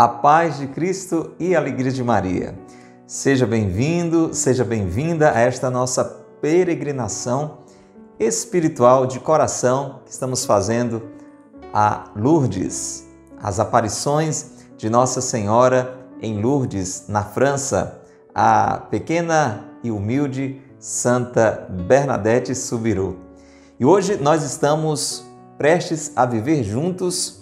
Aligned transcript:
A 0.00 0.08
paz 0.08 0.56
de 0.56 0.66
Cristo 0.66 1.32
e 1.38 1.54
a 1.54 1.58
alegria 1.58 1.92
de 1.92 2.02
Maria. 2.02 2.58
Seja 3.06 3.46
bem-vindo, 3.46 4.32
seja 4.32 4.64
bem-vinda 4.64 5.30
a 5.30 5.40
esta 5.40 5.68
nossa 5.68 6.02
peregrinação 6.40 7.58
espiritual 8.18 9.04
de 9.04 9.20
coração 9.20 10.00
que 10.06 10.10
estamos 10.10 10.46
fazendo 10.46 11.02
a 11.70 12.04
Lourdes, 12.16 13.06
as 13.42 13.60
aparições 13.60 14.52
de 14.78 14.88
Nossa 14.88 15.20
Senhora 15.20 15.94
em 16.22 16.40
Lourdes, 16.40 17.04
na 17.06 17.22
França, 17.22 18.00
a 18.34 18.78
pequena 18.78 19.66
e 19.84 19.90
humilde 19.90 20.62
Santa 20.78 21.68
Bernadette 21.68 22.54
Subiru. 22.54 23.18
E 23.78 23.84
hoje 23.84 24.16
nós 24.16 24.44
estamos 24.44 25.26
prestes 25.58 26.10
a 26.16 26.24
viver 26.24 26.62
juntos 26.64 27.39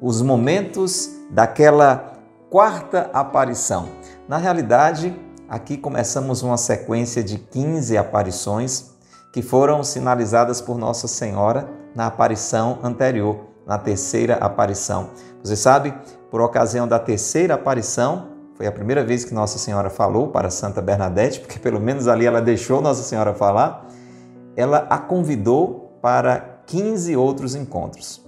os 0.00 0.22
momentos 0.22 1.10
daquela 1.30 2.12
quarta 2.50 3.10
aparição. 3.12 3.88
Na 4.28 4.36
realidade, 4.36 5.14
aqui 5.48 5.76
começamos 5.76 6.42
uma 6.42 6.56
sequência 6.56 7.22
de 7.22 7.38
15 7.38 7.96
aparições 7.96 8.90
que 9.32 9.42
foram 9.42 9.82
sinalizadas 9.84 10.60
por 10.60 10.78
Nossa 10.78 11.06
Senhora 11.06 11.68
na 11.94 12.06
aparição 12.06 12.78
anterior, 12.82 13.40
na 13.66 13.78
terceira 13.78 14.36
aparição. 14.36 15.10
Você 15.42 15.56
sabe, 15.56 15.94
por 16.30 16.40
ocasião 16.40 16.86
da 16.86 16.98
terceira 16.98 17.54
aparição, 17.54 18.28
foi 18.54 18.66
a 18.66 18.72
primeira 18.72 19.04
vez 19.04 19.24
que 19.24 19.34
Nossa 19.34 19.58
Senhora 19.58 19.90
falou 19.90 20.28
para 20.28 20.50
Santa 20.50 20.82
Bernadette, 20.82 21.40
porque 21.40 21.58
pelo 21.58 21.80
menos 21.80 22.08
ali 22.08 22.26
ela 22.26 22.40
deixou 22.40 22.80
Nossa 22.80 23.02
Senhora 23.02 23.34
falar, 23.34 23.86
ela 24.56 24.86
a 24.90 24.98
convidou 24.98 25.98
para 26.02 26.60
15 26.66 27.16
outros 27.16 27.54
encontros, 27.54 28.24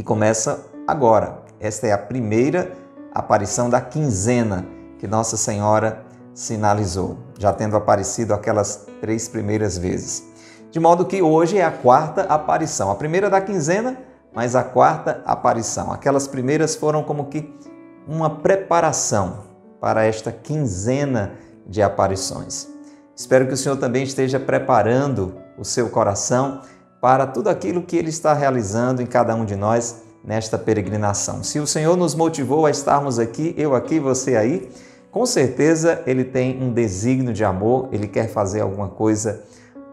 que 0.00 0.04
começa 0.04 0.64
agora. 0.86 1.42
Esta 1.60 1.86
é 1.86 1.92
a 1.92 1.98
primeira 1.98 2.72
aparição 3.12 3.68
da 3.68 3.82
quinzena 3.82 4.66
que 4.98 5.06
Nossa 5.06 5.36
Senhora 5.36 6.02
sinalizou, 6.32 7.18
já 7.38 7.52
tendo 7.52 7.76
aparecido 7.76 8.32
aquelas 8.32 8.86
três 8.98 9.28
primeiras 9.28 9.76
vezes. 9.76 10.24
De 10.70 10.80
modo 10.80 11.04
que 11.04 11.20
hoje 11.20 11.58
é 11.58 11.64
a 11.66 11.70
quarta 11.70 12.22
aparição, 12.22 12.90
a 12.90 12.94
primeira 12.94 13.28
da 13.28 13.42
quinzena, 13.42 13.98
mas 14.32 14.56
a 14.56 14.62
quarta 14.64 15.22
aparição. 15.26 15.92
Aquelas 15.92 16.26
primeiras 16.26 16.74
foram 16.74 17.02
como 17.02 17.26
que 17.26 17.54
uma 18.08 18.30
preparação 18.30 19.40
para 19.82 20.04
esta 20.04 20.32
quinzena 20.32 21.32
de 21.66 21.82
aparições. 21.82 22.68
Espero 23.14 23.46
que 23.46 23.52
o 23.52 23.56
Senhor 23.56 23.76
também 23.76 24.04
esteja 24.04 24.40
preparando 24.40 25.34
o 25.58 25.64
seu 25.64 25.90
coração 25.90 26.62
para 27.00 27.26
tudo 27.26 27.48
aquilo 27.48 27.82
que 27.82 27.96
Ele 27.96 28.10
está 28.10 28.34
realizando 28.34 29.00
em 29.00 29.06
cada 29.06 29.34
um 29.34 29.44
de 29.44 29.56
nós 29.56 30.02
nesta 30.22 30.58
peregrinação. 30.58 31.42
Se 31.42 31.58
o 31.58 31.66
Senhor 31.66 31.96
nos 31.96 32.14
motivou 32.14 32.66
a 32.66 32.70
estarmos 32.70 33.18
aqui, 33.18 33.54
eu 33.56 33.74
aqui, 33.74 33.98
você 33.98 34.36
aí, 34.36 34.70
com 35.10 35.24
certeza 35.24 36.02
Ele 36.06 36.24
tem 36.24 36.62
um 36.62 36.72
desígnio 36.72 37.32
de 37.32 37.44
amor, 37.44 37.88
Ele 37.90 38.06
quer 38.06 38.28
fazer 38.28 38.60
alguma 38.60 38.88
coisa 38.88 39.42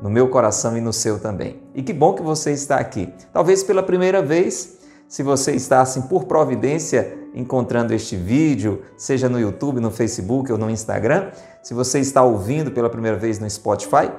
no 0.01 0.09
meu 0.09 0.27
coração 0.27 0.77
e 0.77 0.81
no 0.81 0.93
seu 0.93 1.17
também. 1.17 1.61
E 1.73 1.81
que 1.81 1.93
bom 1.93 2.13
que 2.13 2.21
você 2.21 2.51
está 2.51 2.77
aqui. 2.77 3.11
Talvez 3.33 3.63
pela 3.63 3.81
primeira 3.81 4.21
vez, 4.21 4.77
se 5.07 5.23
você 5.23 5.53
está 5.53 5.81
assim 5.81 6.01
por 6.01 6.25
providência 6.25 7.17
encontrando 7.33 7.93
este 7.93 8.15
vídeo, 8.15 8.81
seja 8.97 9.29
no 9.29 9.39
YouTube, 9.39 9.79
no 9.79 9.91
Facebook 9.91 10.51
ou 10.51 10.57
no 10.57 10.69
Instagram, 10.69 11.31
se 11.63 11.73
você 11.73 11.99
está 11.99 12.21
ouvindo 12.21 12.71
pela 12.71 12.89
primeira 12.89 13.17
vez 13.17 13.39
no 13.39 13.49
Spotify, 13.49 14.11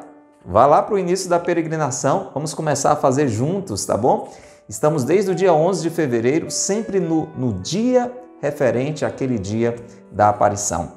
vá 0.48 0.64
lá 0.64 0.82
para 0.82 0.94
o 0.94 0.98
início 0.98 1.28
da 1.28 1.38
peregrinação, 1.38 2.30
vamos 2.32 2.54
começar 2.54 2.92
a 2.92 2.96
fazer 2.96 3.28
juntos, 3.28 3.84
tá 3.84 3.98
bom? 3.98 4.32
Estamos 4.66 5.04
desde 5.04 5.30
o 5.30 5.34
dia 5.34 5.52
11 5.52 5.82
de 5.82 5.90
fevereiro, 5.90 6.50
sempre 6.50 6.98
no, 6.98 7.26
no 7.36 7.52
dia 7.52 8.10
referente 8.40 9.04
àquele 9.04 9.38
dia 9.38 9.76
da 10.10 10.30
aparição. 10.30 10.92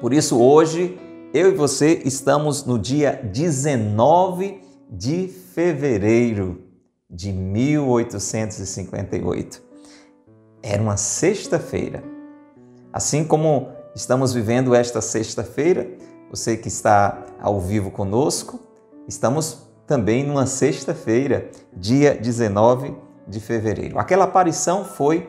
Por 0.00 0.12
isso, 0.12 0.40
hoje, 0.40 0.98
eu 1.32 1.52
e 1.52 1.54
você 1.54 2.02
estamos 2.04 2.64
no 2.64 2.76
dia 2.76 3.12
19 3.32 4.60
de 4.90 5.28
fevereiro 5.28 6.64
de 7.08 7.32
1858. 7.32 9.62
Era 10.64 10.82
uma 10.82 10.96
sexta-feira. 10.96 12.02
Assim 12.92 13.22
como 13.22 13.68
estamos 13.94 14.32
vivendo 14.32 14.74
esta 14.74 15.00
sexta-feira, 15.00 15.88
você 16.28 16.56
que 16.56 16.66
está 16.66 17.24
ao 17.40 17.60
vivo 17.60 17.92
conosco, 17.92 18.68
estamos 19.10 19.66
também 19.88 20.24
numa 20.24 20.46
sexta-feira, 20.46 21.50
dia 21.72 22.14
19 22.14 22.94
de 23.26 23.40
fevereiro. 23.40 23.98
Aquela 23.98 24.24
aparição 24.24 24.84
foi 24.84 25.28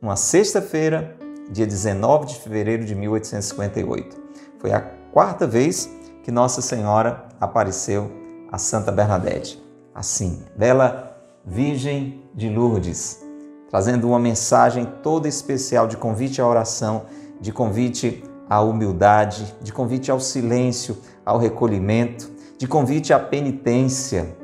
uma 0.00 0.14
sexta-feira, 0.14 1.16
dia 1.50 1.66
19 1.66 2.26
de 2.26 2.34
fevereiro 2.34 2.84
de 2.84 2.94
1858. 2.94 4.20
Foi 4.58 4.72
a 4.72 4.80
quarta 5.10 5.46
vez 5.46 5.90
que 6.22 6.30
Nossa 6.30 6.60
Senhora 6.60 7.24
apareceu 7.40 8.12
a 8.52 8.58
Santa 8.58 8.92
Bernadette. 8.92 9.62
Assim, 9.94 10.42
bela 10.54 11.16
Virgem 11.46 12.22
de 12.34 12.50
Lourdes, 12.50 13.24
trazendo 13.70 14.06
uma 14.06 14.18
mensagem 14.18 14.84
toda 15.02 15.26
especial 15.26 15.86
de 15.86 15.96
convite 15.96 16.42
à 16.42 16.46
oração, 16.46 17.06
de 17.40 17.52
convite 17.52 18.22
à 18.50 18.60
humildade, 18.60 19.54
de 19.62 19.72
convite 19.72 20.10
ao 20.10 20.20
silêncio, 20.20 20.98
ao 21.24 21.38
recolhimento, 21.38 22.30
de 22.62 22.68
convite 22.68 23.12
à 23.12 23.18
penitência. 23.18 24.36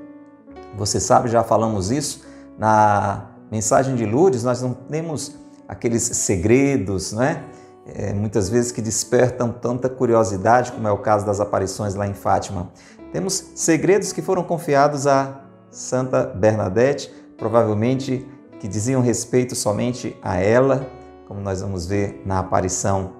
Você 0.76 0.98
sabe, 0.98 1.28
já 1.28 1.44
falamos 1.44 1.92
isso 1.92 2.26
na 2.58 3.26
mensagem 3.48 3.94
de 3.94 4.04
Lourdes, 4.04 4.42
nós 4.42 4.60
não 4.60 4.74
temos 4.74 5.36
aqueles 5.68 6.02
segredos, 6.02 7.12
não 7.12 7.22
é? 7.22 7.44
é? 7.86 8.12
muitas 8.12 8.48
vezes 8.48 8.72
que 8.72 8.82
despertam 8.82 9.52
tanta 9.52 9.88
curiosidade, 9.88 10.72
como 10.72 10.88
é 10.88 10.90
o 10.90 10.98
caso 10.98 11.24
das 11.24 11.38
aparições 11.38 11.94
lá 11.94 12.08
em 12.08 12.12
Fátima. 12.12 12.72
Temos 13.12 13.52
segredos 13.54 14.12
que 14.12 14.20
foram 14.20 14.42
confiados 14.42 15.06
a 15.06 15.42
Santa 15.70 16.24
Bernadette, 16.24 17.14
provavelmente 17.36 18.26
que 18.58 18.66
diziam 18.66 19.00
respeito 19.00 19.54
somente 19.54 20.16
a 20.20 20.38
ela, 20.38 20.90
como 21.28 21.40
nós 21.40 21.60
vamos 21.60 21.86
ver 21.86 22.20
na 22.26 22.40
aparição 22.40 23.12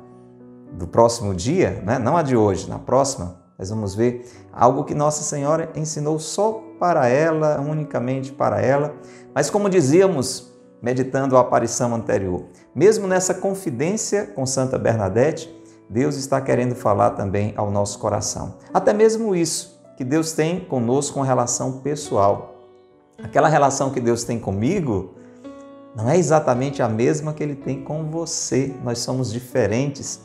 do 0.73 0.89
próximo 0.89 1.37
dia, 1.37 1.85
né? 1.87 2.01
não 2.01 2.17
a 2.17 2.23
de 2.25 2.37
hoje, 2.37 2.69
na 2.69 2.81
próxima, 2.81 3.39
nós 3.59 3.71
vamos 3.71 3.95
ver 3.95 4.25
algo 4.59 4.83
que 4.83 4.93
Nossa 4.93 5.23
Senhora 5.23 5.71
ensinou 5.77 6.19
só 6.19 6.61
para 6.81 7.07
ela, 7.07 7.61
unicamente 7.61 8.33
para 8.33 8.61
ela. 8.61 8.93
Mas 9.33 9.49
como 9.49 9.71
dizíamos, 9.71 10.53
meditando 10.83 11.37
a 11.37 11.41
aparição 11.41 11.95
anterior, 11.95 12.45
mesmo 12.75 13.07
nessa 13.07 13.33
confidência 13.33 14.27
com 14.27 14.45
Santa 14.45 14.77
Bernadette, 14.77 15.49
Deus 15.89 16.17
está 16.17 16.41
querendo 16.41 16.75
falar 16.75 17.11
também 17.11 17.55
ao 17.57 17.71
nosso 17.71 18.01
coração. 18.01 18.57
Até 18.75 18.93
mesmo 18.93 19.35
isso 19.35 19.81
que 19.97 20.03
Deus 20.03 20.33
tem 20.33 20.61
conosco 20.65 21.15
com 21.15 21.23
relação 21.23 21.79
pessoal. 21.79 22.57
Aquela 23.23 23.49
relação 23.49 23.91
que 23.91 24.01
Deus 24.01 24.25
tem 24.25 24.41
comigo 24.41 25.15
não 25.95 26.09
é 26.09 26.17
exatamente 26.19 26.83
a 26.83 26.89
mesma 26.89 27.33
que 27.33 27.43
ele 27.43 27.55
tem 27.55 27.83
com 27.83 28.11
você. 28.11 28.75
Nós 28.85 28.99
somos 28.99 29.33
diferentes 29.33 30.21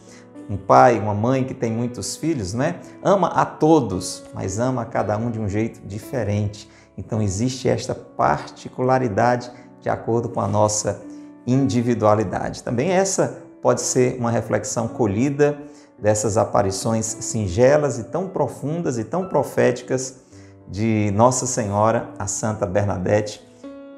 um 0.50 0.58
pai, 0.58 1.00
uma 1.00 1.14
mãe 1.14 1.44
que 1.44 1.54
tem 1.54 1.72
muitos 1.72 2.16
filhos, 2.16 2.54
né? 2.54 2.80
Ama 3.02 3.28
a 3.28 3.46
todos, 3.46 4.24
mas 4.34 4.60
ama 4.60 4.82
a 4.82 4.86
cada 4.86 5.18
um 5.18 5.32
de 5.32 5.40
um 5.40 5.48
jeito 5.48 5.80
diferente. 5.86 6.70
Então 6.98 7.22
existe 7.22 7.68
esta 7.68 7.96
particularidade 7.96 9.52
de 9.82 9.90
acordo 9.90 10.30
com 10.30 10.42
a 10.42 10.48
nossa 10.48 11.02
individualidade. 11.46 12.64
Também 12.64 12.92
essa 12.92 13.44
pode 13.62 13.82
ser 13.82 14.18
uma 14.20 14.32
reflexão 14.32 14.88
colhida 14.88 15.58
dessas 15.98 16.38
aparições 16.38 17.06
singelas 17.06 17.98
e 17.98 18.04
tão 18.04 18.28
profundas 18.28 18.98
e 18.98 19.04
tão 19.04 19.28
proféticas 19.28 20.22
de 20.68 21.12
Nossa 21.16 21.46
Senhora, 21.46 22.10
a 22.18 22.28
Santa 22.28 22.66
Bernadette, 22.66 23.42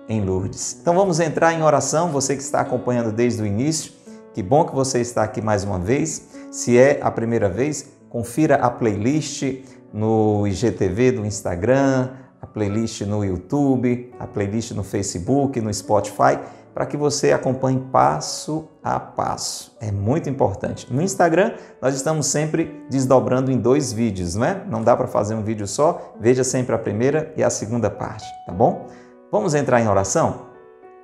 em 0.08 0.24
Lourdes. 0.24 0.78
Então 0.80 0.96
vamos 0.96 1.20
entrar 1.20 1.54
em 1.54 1.64
oração, 1.64 2.12
você 2.12 2.36
que 2.36 2.42
está 2.42 2.62
acompanhando 2.62 3.12
desde 3.12 3.42
o 3.42 3.46
início, 3.46 3.92
que 4.34 4.44
bom 4.44 4.66
que 4.66 4.76
você 4.76 5.00
está 5.00 5.24
aqui 5.24 5.42
mais 5.42 5.64
uma 5.64 5.80
vez. 5.80 6.35
Se 6.56 6.78
é 6.78 7.00
a 7.02 7.12
primeira 7.12 7.50
vez, 7.50 7.86
confira 8.10 8.56
a 8.56 8.70
playlist 8.70 9.44
no 9.92 10.48
IGTV 10.48 11.12
do 11.12 11.26
Instagram, 11.26 12.12
a 12.42 12.48
playlist 12.48 13.02
no 13.02 13.26
YouTube, 13.26 14.14
a 14.18 14.26
playlist 14.26 14.72
no 14.72 14.82
Facebook, 14.82 15.60
no 15.60 15.74
Spotify, 15.74 16.40
para 16.74 16.86
que 16.86 16.96
você 16.96 17.34
acompanhe 17.34 17.86
passo 17.92 18.70
a 18.82 18.98
passo. 18.98 19.76
É 19.82 19.92
muito 19.92 20.30
importante. 20.30 20.88
No 20.90 21.02
Instagram, 21.02 21.56
nós 21.82 21.94
estamos 21.94 22.28
sempre 22.28 22.86
desdobrando 22.90 23.52
em 23.52 23.58
dois 23.58 23.92
vídeos, 23.92 24.36
não 24.36 24.46
é? 24.46 24.64
Não 24.66 24.82
dá 24.82 24.96
para 24.96 25.08
fazer 25.08 25.36
um 25.36 25.44
vídeo 25.44 25.68
só, 25.68 26.16
veja 26.22 26.46
sempre 26.46 26.74
a 26.74 26.78
primeira 26.78 27.34
e 27.36 27.44
a 27.44 27.50
segunda 27.50 27.90
parte, 27.90 28.24
tá 28.46 28.54
bom? 28.54 28.88
Vamos 29.30 29.54
entrar 29.56 29.82
em 29.82 29.90
oração? 29.90 30.46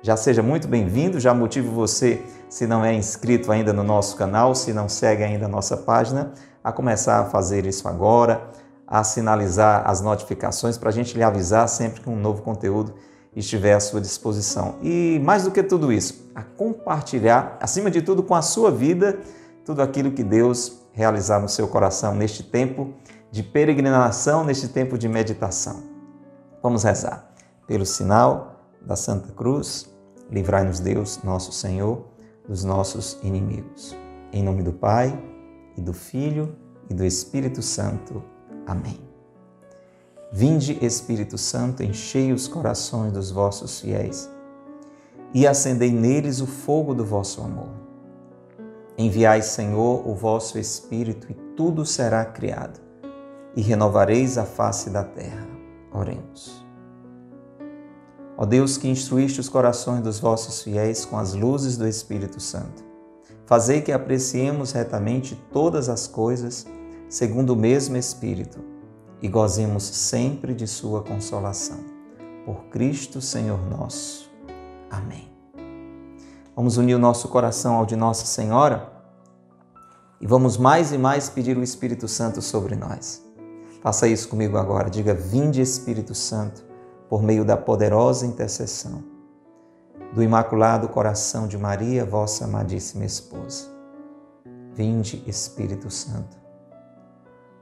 Já 0.00 0.16
seja 0.16 0.42
muito 0.42 0.66
bem-vindo, 0.66 1.20
já 1.20 1.34
motivo 1.34 1.70
você, 1.72 2.22
se 2.52 2.66
não 2.66 2.84
é 2.84 2.92
inscrito 2.92 3.50
ainda 3.50 3.72
no 3.72 3.82
nosso 3.82 4.14
canal, 4.14 4.54
se 4.54 4.74
não 4.74 4.86
segue 4.86 5.22
ainda 5.22 5.46
a 5.46 5.48
nossa 5.48 5.74
página, 5.74 6.34
a 6.62 6.70
começar 6.70 7.18
a 7.18 7.24
fazer 7.24 7.64
isso 7.64 7.88
agora, 7.88 8.46
a 8.86 9.02
sinalizar 9.02 9.88
as 9.88 10.02
notificações 10.02 10.76
para 10.76 10.90
a 10.90 10.92
gente 10.92 11.16
lhe 11.16 11.22
avisar 11.22 11.66
sempre 11.66 12.02
que 12.02 12.10
um 12.10 12.14
novo 12.14 12.42
conteúdo 12.42 12.92
estiver 13.34 13.72
à 13.72 13.80
sua 13.80 14.02
disposição. 14.02 14.74
E 14.82 15.18
mais 15.24 15.44
do 15.44 15.50
que 15.50 15.62
tudo 15.62 15.90
isso, 15.90 16.30
a 16.34 16.42
compartilhar, 16.42 17.56
acima 17.58 17.90
de 17.90 18.02
tudo, 18.02 18.22
com 18.22 18.34
a 18.34 18.42
sua 18.42 18.70
vida, 18.70 19.18
tudo 19.64 19.80
aquilo 19.80 20.12
que 20.12 20.22
Deus 20.22 20.82
realizar 20.92 21.40
no 21.40 21.48
seu 21.48 21.66
coração 21.66 22.14
neste 22.14 22.42
tempo 22.42 22.92
de 23.30 23.42
peregrinação, 23.42 24.44
neste 24.44 24.68
tempo 24.68 24.98
de 24.98 25.08
meditação. 25.08 25.84
Vamos 26.62 26.82
rezar. 26.82 27.32
Pelo 27.66 27.86
sinal 27.86 28.66
da 28.82 28.94
Santa 28.94 29.32
Cruz, 29.32 29.90
livrai-nos 30.30 30.80
Deus, 30.80 31.18
nosso 31.24 31.50
Senhor, 31.50 32.11
dos 32.48 32.64
nossos 32.64 33.18
inimigos. 33.22 33.96
Em 34.32 34.42
nome 34.42 34.62
do 34.62 34.72
Pai, 34.72 35.16
e 35.76 35.80
do 35.80 35.92
Filho, 35.92 36.54
e 36.88 36.94
do 36.94 37.04
Espírito 37.04 37.62
Santo. 37.62 38.22
Amém. 38.66 39.00
Vinde, 40.32 40.78
Espírito 40.84 41.36
Santo, 41.36 41.82
enchei 41.82 42.32
os 42.32 42.48
corações 42.48 43.12
dos 43.12 43.30
vossos 43.30 43.80
fiéis 43.80 44.30
e 45.34 45.46
acendei 45.46 45.92
neles 45.92 46.40
o 46.40 46.46
fogo 46.46 46.94
do 46.94 47.04
vosso 47.04 47.40
amor. 47.40 47.70
Enviai, 48.96 49.42
Senhor, 49.42 50.06
o 50.06 50.14
vosso 50.14 50.58
Espírito 50.58 51.26
e 51.30 51.34
tudo 51.56 51.84
será 51.84 52.24
criado, 52.24 52.80
e 53.56 53.62
renovareis 53.62 54.36
a 54.36 54.44
face 54.44 54.90
da 54.90 55.02
terra. 55.02 55.48
Oremos. 55.92 56.64
Ó 58.42 58.44
Deus 58.44 58.76
que 58.76 58.88
instruíste 58.88 59.38
os 59.38 59.48
corações 59.48 60.02
dos 60.02 60.18
vossos 60.18 60.62
fiéis 60.62 61.04
com 61.04 61.16
as 61.16 61.32
luzes 61.32 61.76
do 61.76 61.86
Espírito 61.86 62.40
Santo, 62.40 62.82
fazei 63.46 63.80
que 63.80 63.92
apreciemos 63.92 64.72
retamente 64.72 65.40
todas 65.52 65.88
as 65.88 66.08
coisas 66.08 66.66
segundo 67.08 67.50
o 67.50 67.56
mesmo 67.56 67.96
Espírito 67.96 68.58
e 69.22 69.28
gozemos 69.28 69.84
sempre 69.84 70.54
de 70.54 70.66
Sua 70.66 71.04
consolação. 71.04 71.78
Por 72.44 72.64
Cristo, 72.64 73.20
Senhor 73.20 73.60
nosso. 73.70 74.28
Amém. 74.90 75.30
Vamos 76.56 76.76
unir 76.76 76.96
o 76.96 76.98
nosso 76.98 77.28
coração 77.28 77.76
ao 77.76 77.86
de 77.86 77.94
Nossa 77.94 78.26
Senhora 78.26 78.92
e 80.20 80.26
vamos 80.26 80.56
mais 80.56 80.90
e 80.90 80.98
mais 80.98 81.28
pedir 81.28 81.56
o 81.56 81.62
Espírito 81.62 82.08
Santo 82.08 82.42
sobre 82.42 82.74
nós. 82.74 83.24
Faça 83.80 84.08
isso 84.08 84.28
comigo 84.28 84.58
agora. 84.58 84.90
Diga: 84.90 85.14
Vinde, 85.14 85.60
Espírito 85.60 86.12
Santo, 86.12 86.71
por 87.12 87.22
meio 87.22 87.44
da 87.44 87.58
poderosa 87.58 88.24
intercessão 88.24 89.04
do 90.14 90.22
Imaculado 90.22 90.88
Coração 90.88 91.46
de 91.46 91.58
Maria, 91.58 92.06
vossa 92.06 92.46
amadíssima 92.46 93.04
esposa. 93.04 93.68
Vinde, 94.72 95.22
Espírito 95.26 95.90
Santo, 95.90 96.34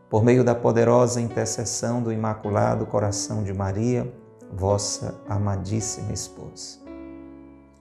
por 0.09 0.23
meio 0.23 0.45
da 0.45 0.55
poderosa 0.55 1.21
intercessão 1.21 2.01
do 2.01 2.13
Imaculado 2.13 2.87
Coração 2.87 3.43
de 3.43 3.53
Maria, 3.53 4.15
vossa 4.53 5.17
amadíssima 5.29 6.13
esposa 6.13 6.79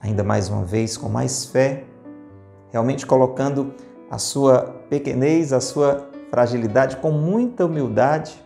ainda 0.00 0.24
mais 0.24 0.48
uma 0.48 0.64
vez 0.64 0.96
com 0.96 1.08
mais 1.08 1.44
fé, 1.44 1.84
realmente 2.72 3.06
colocando 3.06 3.74
a 4.10 4.18
sua 4.18 4.62
pequenez, 4.88 5.52
a 5.52 5.60
sua 5.60 6.10
fragilidade 6.32 6.96
com 6.96 7.12
muita 7.12 7.64
humildade 7.64 8.42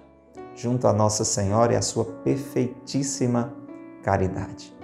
junto 0.55 0.87
a 0.87 0.93
Nossa 0.93 1.25
Senhora 1.25 1.73
e 1.73 1.77
a 1.77 1.83
sua 1.83 2.05
perfeitíssima 2.05 3.53
caridade. 4.03 4.75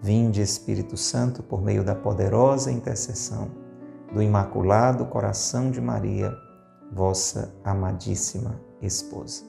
Vinde, 0.00 0.40
Espírito 0.40 0.96
Santo, 0.96 1.42
por 1.42 1.60
meio 1.60 1.84
da 1.84 1.94
poderosa 1.94 2.70
intercessão 2.70 3.50
do 4.12 4.22
Imaculado 4.22 5.04
Coração 5.06 5.70
de 5.70 5.80
Maria, 5.80 6.34
vossa 6.90 7.54
amadíssima 7.62 8.60
esposa. 8.80 9.44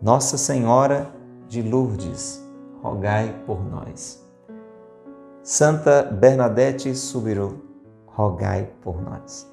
Nossa 0.00 0.36
Senhora 0.36 1.10
de 1.48 1.62
Lourdes, 1.62 2.42
rogai 2.82 3.42
por 3.46 3.64
nós. 3.64 4.24
Santa 5.42 6.02
Bernadette 6.02 6.94
Subiru, 6.94 7.62
rogai 8.06 8.70
por 8.82 9.00
nós. 9.02 9.50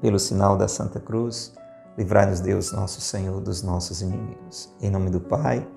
Pelo 0.00 0.18
sinal 0.18 0.56
da 0.56 0.68
Santa 0.68 1.00
Cruz, 1.00 1.54
livrai-nos 2.00 2.40
Deus, 2.40 2.72
nosso 2.72 2.98
Senhor, 2.98 3.38
dos 3.42 3.62
nossos 3.62 4.00
inimigos. 4.00 4.74
Em 4.80 4.88
nome 4.88 5.10
do 5.10 5.20
Pai, 5.20 5.68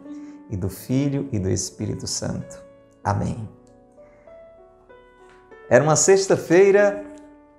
e 0.50 0.56
do 0.56 0.70
Filho 0.70 1.28
e 1.34 1.40
do 1.40 1.50
Espírito 1.50 2.08
Santo. 2.08 2.64
Amém. 3.04 3.46
Era 5.70 5.84
uma 5.84 5.98
sexta-feira, 5.98 7.04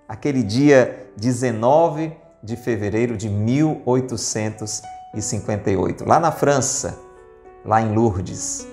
aquele 0.08 0.42
dia 0.42 1.10
19 1.14 2.16
de 2.42 2.56
fevereiro 2.56 3.18
de 3.18 3.28
1858, 3.28 6.08
lá 6.08 6.18
na 6.18 6.32
França, 6.32 6.98
lá 7.66 7.82
em 7.82 7.94
Lourdes. 7.94 8.66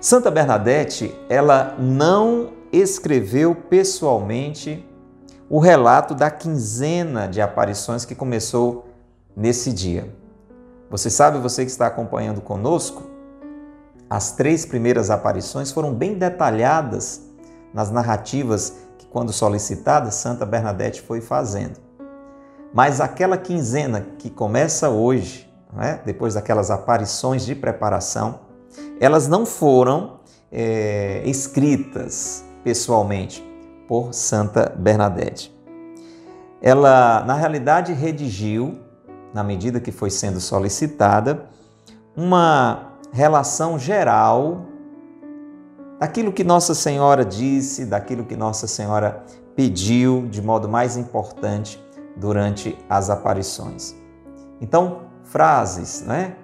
Santa 0.00 0.32
Bernadette, 0.32 1.14
ela 1.28 1.76
não 1.78 2.52
escreveu 2.72 3.54
pessoalmente 3.54 4.84
o 5.48 5.58
relato 5.58 6.14
da 6.14 6.30
quinzena 6.30 7.28
de 7.28 7.40
aparições 7.40 8.04
que 8.04 8.14
começou 8.14 8.88
nesse 9.36 9.72
dia. 9.72 10.14
Você 10.90 11.10
sabe, 11.10 11.38
você 11.38 11.64
que 11.64 11.70
está 11.70 11.86
acompanhando 11.86 12.40
conosco, 12.40 13.02
as 14.08 14.32
três 14.32 14.64
primeiras 14.64 15.10
aparições 15.10 15.72
foram 15.72 15.92
bem 15.92 16.14
detalhadas 16.14 17.22
nas 17.72 17.90
narrativas 17.90 18.74
que, 18.98 19.06
quando 19.06 19.32
solicitada, 19.32 20.10
Santa 20.10 20.46
Bernadette 20.46 21.02
foi 21.02 21.20
fazendo. 21.20 21.80
Mas 22.72 23.00
aquela 23.00 23.36
quinzena 23.36 24.06
que 24.18 24.30
começa 24.30 24.88
hoje, 24.88 25.52
é? 25.78 25.98
depois 26.04 26.34
daquelas 26.34 26.70
aparições 26.70 27.44
de 27.44 27.54
preparação, 27.54 28.40
elas 29.00 29.28
não 29.28 29.44
foram 29.44 30.20
é, 30.50 31.22
escritas 31.24 32.44
pessoalmente 32.62 33.53
por 33.86 34.12
Santa 34.12 34.74
Bernadette. 34.76 35.54
Ela, 36.60 37.22
na 37.26 37.34
realidade, 37.34 37.92
redigiu, 37.92 38.78
na 39.32 39.42
medida 39.44 39.80
que 39.80 39.92
foi 39.92 40.10
sendo 40.10 40.40
solicitada, 40.40 41.46
uma 42.16 42.92
relação 43.12 43.78
geral 43.78 44.66
daquilo 45.98 46.32
que 46.32 46.42
Nossa 46.42 46.74
Senhora 46.74 47.24
disse, 47.24 47.84
daquilo 47.84 48.24
que 48.24 48.36
Nossa 48.36 48.66
Senhora 48.66 49.22
pediu 49.54 50.26
de 50.28 50.42
modo 50.42 50.68
mais 50.68 50.96
importante 50.96 51.82
durante 52.16 52.76
as 52.88 53.10
aparições. 53.10 53.94
Então, 54.60 55.02
frases, 55.22 56.02
né? 56.02 56.36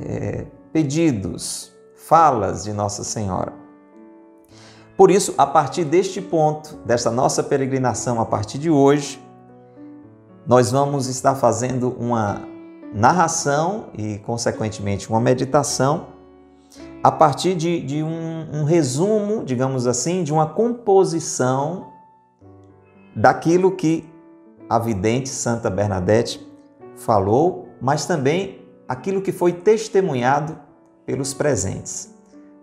É, 0.00 0.46
pedidos, 0.72 1.72
falas 1.94 2.64
de 2.64 2.72
Nossa 2.72 3.04
Senhora. 3.04 3.61
Por 5.02 5.10
isso, 5.10 5.34
a 5.36 5.44
partir 5.44 5.84
deste 5.84 6.20
ponto, 6.22 6.76
desta 6.86 7.10
nossa 7.10 7.42
peregrinação, 7.42 8.20
a 8.20 8.24
partir 8.24 8.56
de 8.56 8.70
hoje, 8.70 9.20
nós 10.46 10.70
vamos 10.70 11.08
estar 11.08 11.34
fazendo 11.34 11.90
uma 11.98 12.42
narração 12.94 13.86
e, 13.98 14.18
consequentemente, 14.18 15.10
uma 15.10 15.20
meditação 15.20 16.06
a 17.02 17.10
partir 17.10 17.56
de, 17.56 17.80
de 17.80 18.00
um, 18.00 18.60
um 18.60 18.62
resumo, 18.62 19.44
digamos 19.44 19.88
assim, 19.88 20.22
de 20.22 20.32
uma 20.32 20.46
composição 20.46 21.88
daquilo 23.12 23.72
que 23.72 24.08
a 24.70 24.78
vidente 24.78 25.30
Santa 25.30 25.68
Bernadette 25.68 26.48
falou, 26.94 27.70
mas 27.80 28.06
também 28.06 28.64
aquilo 28.88 29.20
que 29.20 29.32
foi 29.32 29.52
testemunhado 29.52 30.56
pelos 31.04 31.34
presentes. 31.34 32.11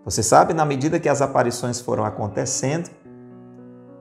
Você 0.04 0.22
sabe, 0.22 0.54
na 0.54 0.64
medida 0.64 0.98
que 0.98 1.08
as 1.08 1.20
aparições 1.20 1.80
foram 1.80 2.04
acontecendo, 2.04 2.88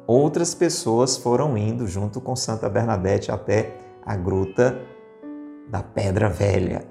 outras 0.08 0.56
pessoas 0.56 1.18
foram 1.18 1.58
indo 1.58 1.86
junto 1.88 2.22
com 2.22 2.36
Santa 2.36 2.70
Bernadette 2.70 3.32
até 3.32 3.78
a 4.06 4.16
gruta 4.16 4.80
da 5.70 5.84
Pedra 5.84 6.30
Velha, 6.30 6.88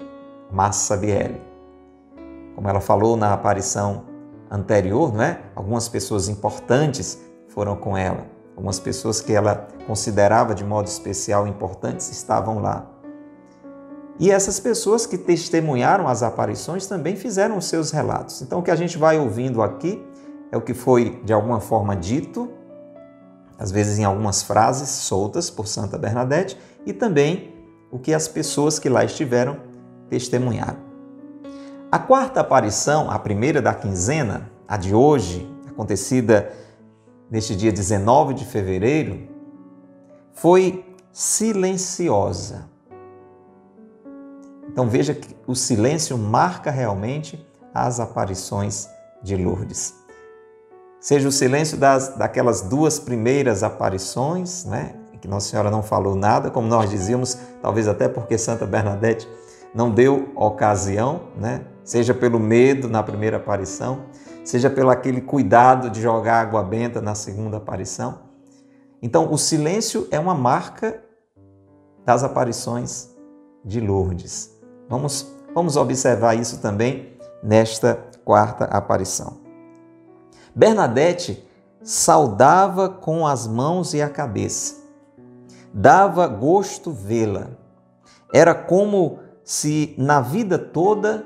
Massa 0.51 0.95
Biele. 0.95 1.41
Como 2.55 2.69
ela 2.69 2.79
falou 2.79 3.17
na 3.17 3.33
aparição 3.33 4.05
anterior, 4.49 5.13
não 5.13 5.23
é? 5.23 5.41
Algumas 5.55 5.89
pessoas 5.89 6.29
importantes 6.29 7.19
foram 7.47 7.75
com 7.75 7.97
ela. 7.97 8.25
Algumas 8.55 8.79
pessoas 8.79 9.21
que 9.21 9.33
ela 9.33 9.67
considerava 9.87 10.53
de 10.53 10.63
modo 10.63 10.87
especial 10.87 11.47
importantes 11.47 12.11
estavam 12.11 12.59
lá. 12.59 12.98
E 14.19 14.29
essas 14.29 14.59
pessoas 14.59 15.05
que 15.05 15.17
testemunharam 15.17 16.05
as 16.05 16.21
aparições 16.21 16.85
também 16.85 17.15
fizeram 17.15 17.57
os 17.57 17.65
seus 17.65 17.89
relatos. 17.89 18.41
Então, 18.41 18.59
o 18.59 18.61
que 18.61 18.69
a 18.69 18.75
gente 18.75 18.97
vai 18.97 19.17
ouvindo 19.17 19.61
aqui 19.61 20.05
é 20.51 20.57
o 20.57 20.61
que 20.61 20.73
foi 20.73 21.21
de 21.23 21.31
alguma 21.31 21.61
forma 21.61 21.95
dito, 21.95 22.49
às 23.57 23.71
vezes 23.71 23.97
em 23.97 24.03
algumas 24.03 24.43
frases 24.43 24.89
soltas 24.89 25.49
por 25.49 25.67
Santa 25.67 25.97
Bernadette, 25.97 26.57
e 26.85 26.91
também 26.91 27.53
o 27.89 27.97
que 27.97 28.13
as 28.13 28.27
pessoas 28.27 28.77
que 28.77 28.89
lá 28.89 29.05
estiveram 29.05 29.57
testemunharam. 30.09 30.79
A 31.89 31.97
quarta 31.97 32.41
aparição, 32.41 33.09
a 33.09 33.17
primeira 33.17 33.61
da 33.61 33.73
quinzena, 33.73 34.51
a 34.67 34.75
de 34.75 34.93
hoje, 34.93 35.49
acontecida 35.67 36.51
neste 37.31 37.55
dia 37.55 37.71
19 37.71 38.33
de 38.33 38.45
fevereiro, 38.45 39.27
foi 40.33 40.85
silenciosa. 41.11 42.69
Então 44.71 44.87
veja 44.87 45.13
que 45.13 45.35
o 45.45 45.55
silêncio 45.55 46.17
marca 46.17 46.71
realmente 46.71 47.45
às 47.73 47.99
aparições 47.99 48.87
de 49.21 49.35
Lourdes. 49.35 49.93
Seja 50.99 51.27
o 51.27 51.31
silêncio 51.31 51.77
das, 51.77 52.15
daquelas 52.15 52.61
duas 52.61 52.99
primeiras 52.99 53.63
aparições, 53.63 54.65
né, 54.65 54.95
que 55.21 55.27
Nossa 55.27 55.49
Senhora 55.49 55.69
não 55.69 55.83
falou 55.83 56.15
nada, 56.15 56.49
como 56.49 56.67
nós 56.67 56.89
dizíamos, 56.89 57.37
talvez 57.61 57.87
até 57.87 58.07
porque 58.07 58.37
Santa 58.37 58.65
Bernadette 58.65 59.27
não 59.73 59.91
deu 59.91 60.31
ocasião, 60.35 61.23
né, 61.37 61.65
seja 61.83 62.13
pelo 62.13 62.39
medo 62.39 62.89
na 62.89 63.03
primeira 63.03 63.37
aparição, 63.37 64.05
seja 64.43 64.69
pelo 64.69 64.89
aquele 64.89 65.21
cuidado 65.21 65.89
de 65.89 66.01
jogar 66.01 66.41
água 66.41 66.63
benta 66.63 67.01
na 67.01 67.15
segunda 67.15 67.57
aparição. 67.57 68.19
Então, 69.01 69.31
o 69.31 69.37
silêncio 69.37 70.07
é 70.11 70.19
uma 70.19 70.35
marca 70.35 71.01
das 72.05 72.23
aparições 72.23 73.09
de 73.63 73.79
Lourdes. 73.79 74.58
Vamos, 74.89 75.31
vamos 75.53 75.77
observar 75.77 76.35
isso 76.35 76.59
também 76.59 77.13
nesta 77.43 78.07
quarta 78.25 78.65
aparição. 78.65 79.37
Bernadette 80.55 81.47
saudava 81.83 82.89
com 82.89 83.25
as 83.25 83.47
mãos 83.47 83.93
e 83.93 84.01
a 84.01 84.09
cabeça. 84.09 84.77
Dava 85.71 86.27
gosto 86.27 86.91
vê-la. 86.91 87.49
Era 88.33 88.55
como 88.55 89.19
se 89.43 89.93
na 89.97 90.21
vida 90.21 90.57
toda 90.57 91.25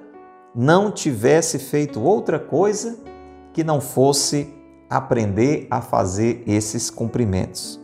não 0.53 0.91
tivesse 0.91 1.57
feito 1.57 2.01
outra 2.01 2.37
coisa 2.37 2.97
que 3.53 3.63
não 3.63 3.79
fosse 3.79 4.53
aprender 4.89 5.67
a 5.71 5.81
fazer 5.81 6.43
esses 6.45 6.89
cumprimentos. 6.89 7.79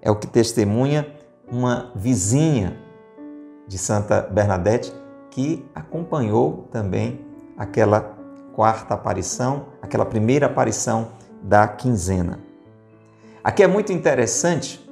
É 0.00 0.10
o 0.10 0.16
que 0.16 0.26
testemunha 0.26 1.06
uma 1.50 1.92
vizinha 1.94 2.76
de 3.66 3.78
Santa 3.78 4.20
Bernadette 4.20 4.92
que 5.32 5.66
acompanhou 5.74 6.68
também 6.70 7.24
aquela 7.56 8.16
quarta 8.54 8.94
aparição, 8.94 9.66
aquela 9.80 10.04
primeira 10.04 10.46
aparição 10.46 11.08
da 11.42 11.66
quinzena. 11.66 12.38
Aqui 13.42 13.62
é 13.62 13.66
muito 13.66 13.92
interessante, 13.92 14.88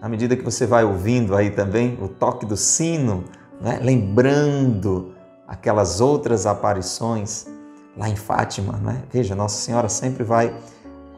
à 0.00 0.08
medida 0.08 0.34
que 0.34 0.42
você 0.42 0.66
vai 0.66 0.82
ouvindo 0.82 1.36
aí 1.36 1.50
também 1.50 1.98
o 2.00 2.08
toque 2.08 2.46
do 2.46 2.56
sino, 2.56 3.24
né? 3.60 3.78
lembrando 3.82 5.14
aquelas 5.46 6.00
outras 6.00 6.46
aparições 6.46 7.46
lá 7.94 8.08
em 8.08 8.16
Fátima, 8.16 8.78
né? 8.78 9.02
Veja, 9.12 9.34
Nossa 9.34 9.60
Senhora 9.60 9.90
sempre 9.90 10.24
vai 10.24 10.56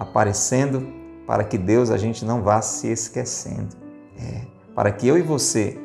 aparecendo 0.01 0.85
para 1.25 1.45
que 1.45 1.57
Deus 1.57 1.91
a 1.91 1.97
gente 1.97 2.25
não 2.25 2.43
vá 2.43 2.61
se 2.61 2.89
esquecendo. 2.89 3.77
É, 4.19 4.41
para 4.75 4.91
que 4.91 5.07
eu 5.07 5.17
e 5.17 5.23
você 5.23 5.79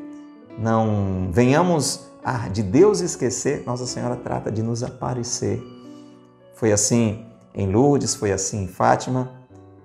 não 0.58 1.30
venhamos 1.32 2.09
a 2.24 2.50
de 2.50 2.62
Deus 2.62 3.00
esquecer, 3.00 3.64
Nossa 3.66 3.86
Senhora 3.86 4.16
trata 4.16 4.52
de 4.52 4.62
nos 4.62 4.84
aparecer. 4.84 5.62
Foi 6.54 6.72
assim 6.72 7.26
em 7.54 7.72
Lourdes, 7.72 8.16
foi 8.16 8.32
assim 8.32 8.64
em 8.64 8.68
Fátima, 8.68 9.32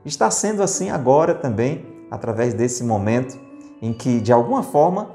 está 0.05 0.31
sendo 0.31 0.63
assim 0.63 0.91
agora 0.91 1.35
também, 1.35 1.87
através 2.11 2.55
desse 2.55 2.85
momento 2.85 3.39
em 3.81 3.93
que, 3.93 4.21
de 4.21 4.33
alguma 4.33 4.63
forma, 4.63 5.11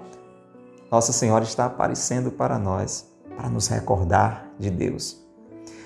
Nossa 0.92 1.12
Senhora 1.12 1.44
está 1.44 1.66
aparecendo 1.66 2.32
para 2.32 2.58
nós, 2.58 3.08
para 3.36 3.50
nos 3.50 3.68
recordar 3.68 4.50
de 4.58 4.70
Deus. 4.70 5.24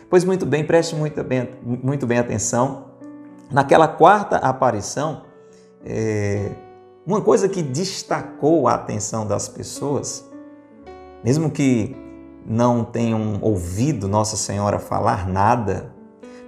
Pois 0.10 0.24
muito 0.24 0.46
bem, 0.46 0.66
preste 0.66 0.96
muito 0.96 1.24
bem, 1.24 1.50
muito 1.64 2.06
bem 2.06 2.20
atenção. 2.20 2.86
Naquela 3.52 3.88
quarta 3.88 4.38
aparição, 4.38 5.24
é, 5.84 6.52
uma 7.06 7.22
coisa 7.22 7.50
que 7.50 7.62
destacou 7.62 8.68
a 8.68 8.76
atenção 8.76 9.28
das 9.28 9.50
pessoas, 9.50 10.24
mesmo 11.24 11.50
que 11.50 11.96
não 12.46 12.84
tenham 12.84 13.40
ouvido 13.42 14.08
Nossa 14.08 14.36
Senhora 14.36 14.80
falar 14.80 15.28
nada, 15.28 15.94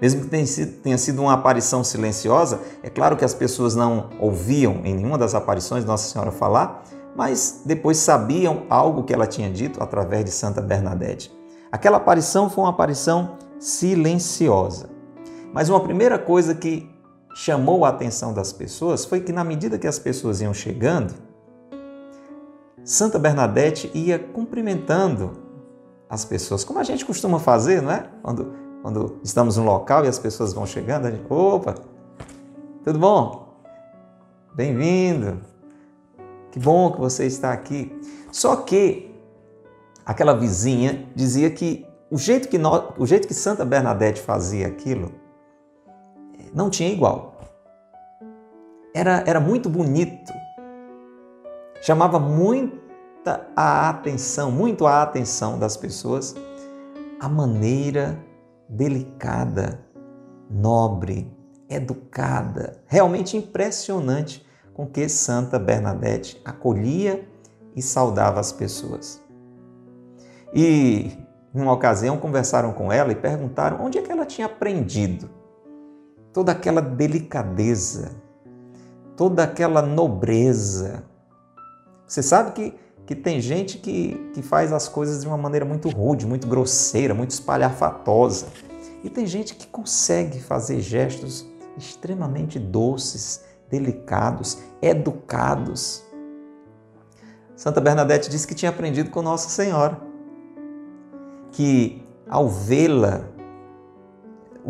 mesmo 0.01 0.21
que 0.21 0.27
tenha 0.27 0.97
sido, 0.97 1.21
uma 1.21 1.33
aparição 1.33 1.83
silenciosa, 1.83 2.59
é 2.83 2.89
claro 2.89 3.15
que 3.15 3.23
as 3.23 3.33
pessoas 3.33 3.75
não 3.75 4.09
ouviam 4.19 4.81
em 4.83 4.93
nenhuma 4.93 5.17
das 5.17 5.33
aparições 5.33 5.85
Nossa 5.85 6.09
Senhora 6.09 6.31
falar, 6.31 6.83
mas 7.15 7.61
depois 7.65 7.97
sabiam 7.97 8.63
algo 8.69 9.03
que 9.03 9.13
ela 9.13 9.25
tinha 9.25 9.49
dito 9.49 9.81
através 9.81 10.25
de 10.25 10.31
Santa 10.31 10.61
Bernadette. 10.61 11.33
Aquela 11.71 11.97
aparição 11.97 12.49
foi 12.49 12.65
uma 12.65 12.71
aparição 12.71 13.37
silenciosa. 13.57 14.89
Mas 15.53 15.69
uma 15.69 15.79
primeira 15.79 16.19
coisa 16.19 16.53
que 16.53 16.89
chamou 17.33 17.85
a 17.85 17.89
atenção 17.89 18.33
das 18.33 18.51
pessoas 18.51 19.05
foi 19.05 19.21
que, 19.21 19.31
na 19.31 19.43
medida 19.43 19.77
que 19.77 19.87
as 19.87 19.97
pessoas 19.97 20.41
iam 20.41 20.53
chegando, 20.53 21.13
Santa 22.85 23.17
Bernadette 23.17 23.89
ia 23.95 24.19
cumprimentando 24.19 25.31
as 26.07 26.23
pessoas, 26.23 26.63
como 26.63 26.77
a 26.77 26.83
gente 26.83 27.03
costuma 27.03 27.39
fazer, 27.39 27.81
não 27.81 27.91
é? 27.91 28.07
Quando, 28.21 28.53
quando 28.83 29.19
estamos 29.23 29.57
no 29.57 29.63
local 29.63 30.05
e 30.05 30.07
as 30.07 30.19
pessoas 30.19 30.53
vão 30.53 30.67
chegando, 30.67 31.07
a 31.07 31.11
gente, 31.11 31.25
opa, 31.27 31.73
tudo 32.83 32.99
bom? 32.99 33.59
Bem-vindo, 34.53 35.41
que 36.51 36.59
bom 36.59 36.91
que 36.91 36.99
você 36.99 37.25
está 37.25 37.51
aqui. 37.51 37.91
Só 38.31 38.55
que 38.57 39.11
aquela 40.05 40.35
vizinha 40.35 41.09
dizia 41.15 41.49
que 41.49 41.87
o 42.11 42.19
jeito 42.19 42.47
que, 42.47 42.59
nós, 42.59 42.93
o 42.99 43.07
jeito 43.07 43.27
que 43.27 43.33
Santa 43.33 43.65
Bernadette 43.65 44.21
fazia 44.21 44.67
aquilo 44.67 45.11
não 46.53 46.69
tinha 46.69 46.91
igual. 46.91 47.35
Era, 48.93 49.23
era 49.25 49.39
muito 49.39 49.71
bonito. 49.71 50.44
Chamava 51.85 52.19
muita 52.19 53.47
a 53.55 53.89
atenção, 53.89 54.49
muito 54.49 54.87
a 54.87 55.03
atenção 55.03 55.59
das 55.59 55.77
pessoas 55.77 56.33
a 57.19 57.29
maneira 57.29 58.17
delicada, 58.67 59.79
nobre, 60.49 61.31
educada, 61.69 62.81
realmente 62.87 63.37
impressionante 63.37 64.43
com 64.73 64.87
que 64.87 65.07
Santa 65.07 65.59
Bernadette 65.59 66.41
acolhia 66.43 67.29
e 67.75 67.83
saudava 67.83 68.39
as 68.39 68.51
pessoas. 68.51 69.23
E, 70.55 71.15
em 71.53 71.61
uma 71.61 71.73
ocasião, 71.73 72.17
conversaram 72.17 72.73
com 72.73 72.91
ela 72.91 73.11
e 73.11 73.15
perguntaram 73.15 73.85
onde 73.85 73.99
é 73.99 74.01
que 74.01 74.11
ela 74.11 74.25
tinha 74.25 74.47
aprendido 74.47 75.29
toda 76.33 76.51
aquela 76.51 76.81
delicadeza, 76.81 78.09
toda 79.15 79.43
aquela 79.43 79.83
nobreza. 79.83 81.13
Você 82.07 82.21
sabe 82.21 82.51
que, 82.51 82.73
que 83.05 83.15
tem 83.15 83.41
gente 83.41 83.77
que, 83.77 84.31
que 84.33 84.41
faz 84.41 84.71
as 84.71 84.87
coisas 84.87 85.21
de 85.21 85.27
uma 85.27 85.37
maneira 85.37 85.65
muito 85.65 85.89
rude, 85.89 86.25
muito 86.25 86.47
grosseira, 86.47 87.13
muito 87.13 87.31
espalhafatosa. 87.31 88.47
E 89.03 89.09
tem 89.09 89.25
gente 89.25 89.55
que 89.55 89.67
consegue 89.67 90.39
fazer 90.39 90.81
gestos 90.81 91.45
extremamente 91.77 92.57
doces, 92.57 93.43
delicados, 93.69 94.57
educados. 94.81 96.03
Santa 97.55 97.81
Bernadette 97.81 98.29
disse 98.29 98.47
que 98.47 98.55
tinha 98.55 98.69
aprendido 98.69 99.09
com 99.09 99.21
Nossa 99.21 99.49
Senhora, 99.49 99.99
que 101.51 102.03
ao 102.27 102.49
vê-la 102.49 103.29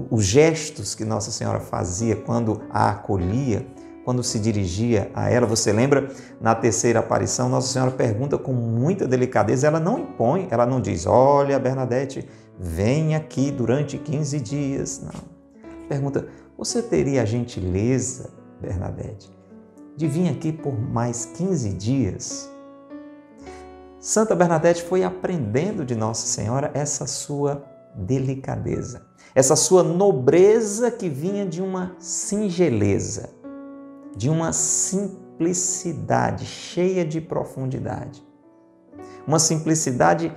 os 0.10 0.26
gestos 0.26 0.94
que 0.94 1.06
Nossa 1.06 1.32
Senhora 1.32 1.60
fazia 1.60 2.16
quando 2.16 2.62
a 2.70 2.90
acolhia, 2.90 3.66
quando 4.06 4.24
se 4.24 4.40
dirigia 4.40 5.12
a 5.14 5.30
ela. 5.30 5.46
Você 5.46 5.74
lembra 5.74 6.10
na 6.40 6.56
terceira 6.56 7.00
aparição, 7.00 7.50
Nossa 7.50 7.74
Senhora 7.74 7.92
pergunta 7.92 8.38
com 8.38 8.54
muita 8.54 9.06
delicadeza, 9.08 9.68
ela 9.68 9.80
não 9.80 10.00
impõe, 10.00 10.48
ela 10.50 10.66
não 10.66 10.80
diz: 10.80 11.06
Olha, 11.06 11.60
Bernadette, 11.60 12.26
vem 12.58 13.16
aqui 13.16 13.52
durante 13.52 13.98
15 13.98 14.40
dias. 14.40 15.02
Não. 15.04 15.22
Pergunta: 15.90 16.28
Você 16.58 16.82
teria 16.82 17.24
a 17.24 17.26
gentileza, 17.26 18.30
Bernadette, 18.62 19.30
de 19.98 20.08
vir 20.08 20.30
aqui 20.30 20.54
por 20.54 20.80
mais 20.80 21.26
15 21.26 21.74
dias? 21.74 22.50
Santa 24.00 24.36
Bernadette 24.36 24.84
foi 24.84 25.04
aprendendo 25.04 25.84
de 25.84 25.96
Nossa 25.96 26.28
Senhora 26.28 26.70
essa 26.76 27.08
sua 27.08 27.66
delicadeza 27.96 29.02
essa 29.36 29.58
sua 29.58 29.84
nobreza 29.84 30.90
que 30.90 31.10
vinha 31.10 31.46
de 31.46 31.62
uma 31.62 31.94
singeleza, 32.00 33.30
de 34.16 34.30
uma 34.30 34.54
simplicidade 34.54 36.46
cheia 36.46 37.04
de 37.06 37.20
profundidade. 37.20 38.26
Uma 39.28 39.40
simplicidade 39.40 40.32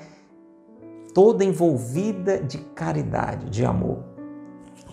toda 1.15 1.45
envolvida 1.45 2.39
de 2.39 2.59
caridade, 2.59 3.51
de 3.51 3.65
amor. 3.65 4.05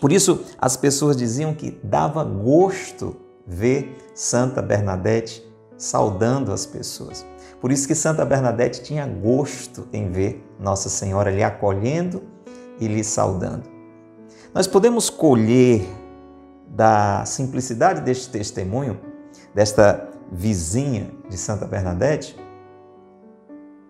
Por 0.02 0.12
isso, 0.12 0.44
as 0.60 0.76
pessoas 0.76 1.16
diziam 1.16 1.54
que 1.54 1.72
dava 1.84 2.24
gosto 2.24 3.16
ver 3.48 3.98
Santa 4.14 4.62
Bernadette 4.62 5.44
saudando 5.78 6.52
as 6.52 6.66
pessoas. 6.66 7.26
Por 7.62 7.72
isso 7.72 7.88
que 7.88 7.96
Santa 7.96 8.26
Bernadette 8.26 8.84
tinha 8.84 9.08
gosto 9.08 9.88
em 9.92 10.12
ver 10.12 10.46
Nossa 10.60 10.90
Senhora 10.90 11.32
lhe 11.32 11.44
acolhendo 11.44 12.24
e 12.80 12.88
lhe 12.88 13.04
saudando. 13.04 13.70
Nós 14.54 14.68
podemos 14.68 15.10
colher 15.10 15.86
da 16.68 17.24
simplicidade 17.26 18.02
deste 18.02 18.30
testemunho, 18.30 19.00
desta 19.54 20.10
vizinha 20.32 21.12
de 21.30 21.38
Santa 21.38 21.66
Bernadette, 21.66 22.38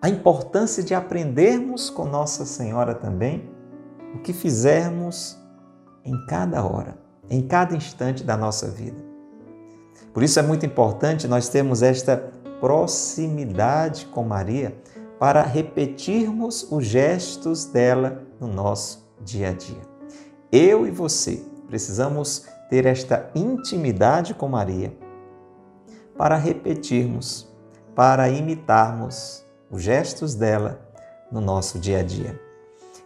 a 0.00 0.08
importância 0.08 0.82
de 0.82 0.94
aprendermos 0.94 1.90
com 1.90 2.04
Nossa 2.04 2.44
Senhora 2.44 2.94
também 2.94 3.50
o 4.14 4.18
que 4.18 4.32
fizermos 4.32 5.36
em 6.04 6.26
cada 6.26 6.64
hora, 6.64 6.96
em 7.28 7.42
cada 7.42 7.74
instante 7.74 8.22
da 8.22 8.36
nossa 8.36 8.68
vida. 8.68 9.04
Por 10.12 10.22
isso 10.22 10.38
é 10.38 10.42
muito 10.42 10.64
importante 10.64 11.26
nós 11.26 11.48
termos 11.48 11.82
esta 11.82 12.16
proximidade 12.60 14.06
com 14.06 14.22
Maria 14.22 14.80
para 15.18 15.42
repetirmos 15.42 16.70
os 16.70 16.86
gestos 16.86 17.64
dela 17.64 18.22
no 18.40 18.46
nosso 18.46 19.06
dia 19.20 19.50
a 19.50 19.52
dia. 19.52 19.82
Eu 20.52 20.86
e 20.86 20.90
você 20.90 21.42
precisamos 21.66 22.46
ter 22.68 22.86
esta 22.86 23.30
intimidade 23.34 24.34
com 24.34 24.48
Maria 24.48 24.96
para 26.16 26.36
repetirmos, 26.36 27.46
para 27.94 28.28
imitarmos 28.28 29.44
os 29.70 29.82
gestos 29.82 30.34
dela 30.34 30.80
no 31.30 31.40
nosso 31.40 31.78
dia 31.78 32.00
a 32.00 32.02
dia. 32.02 32.40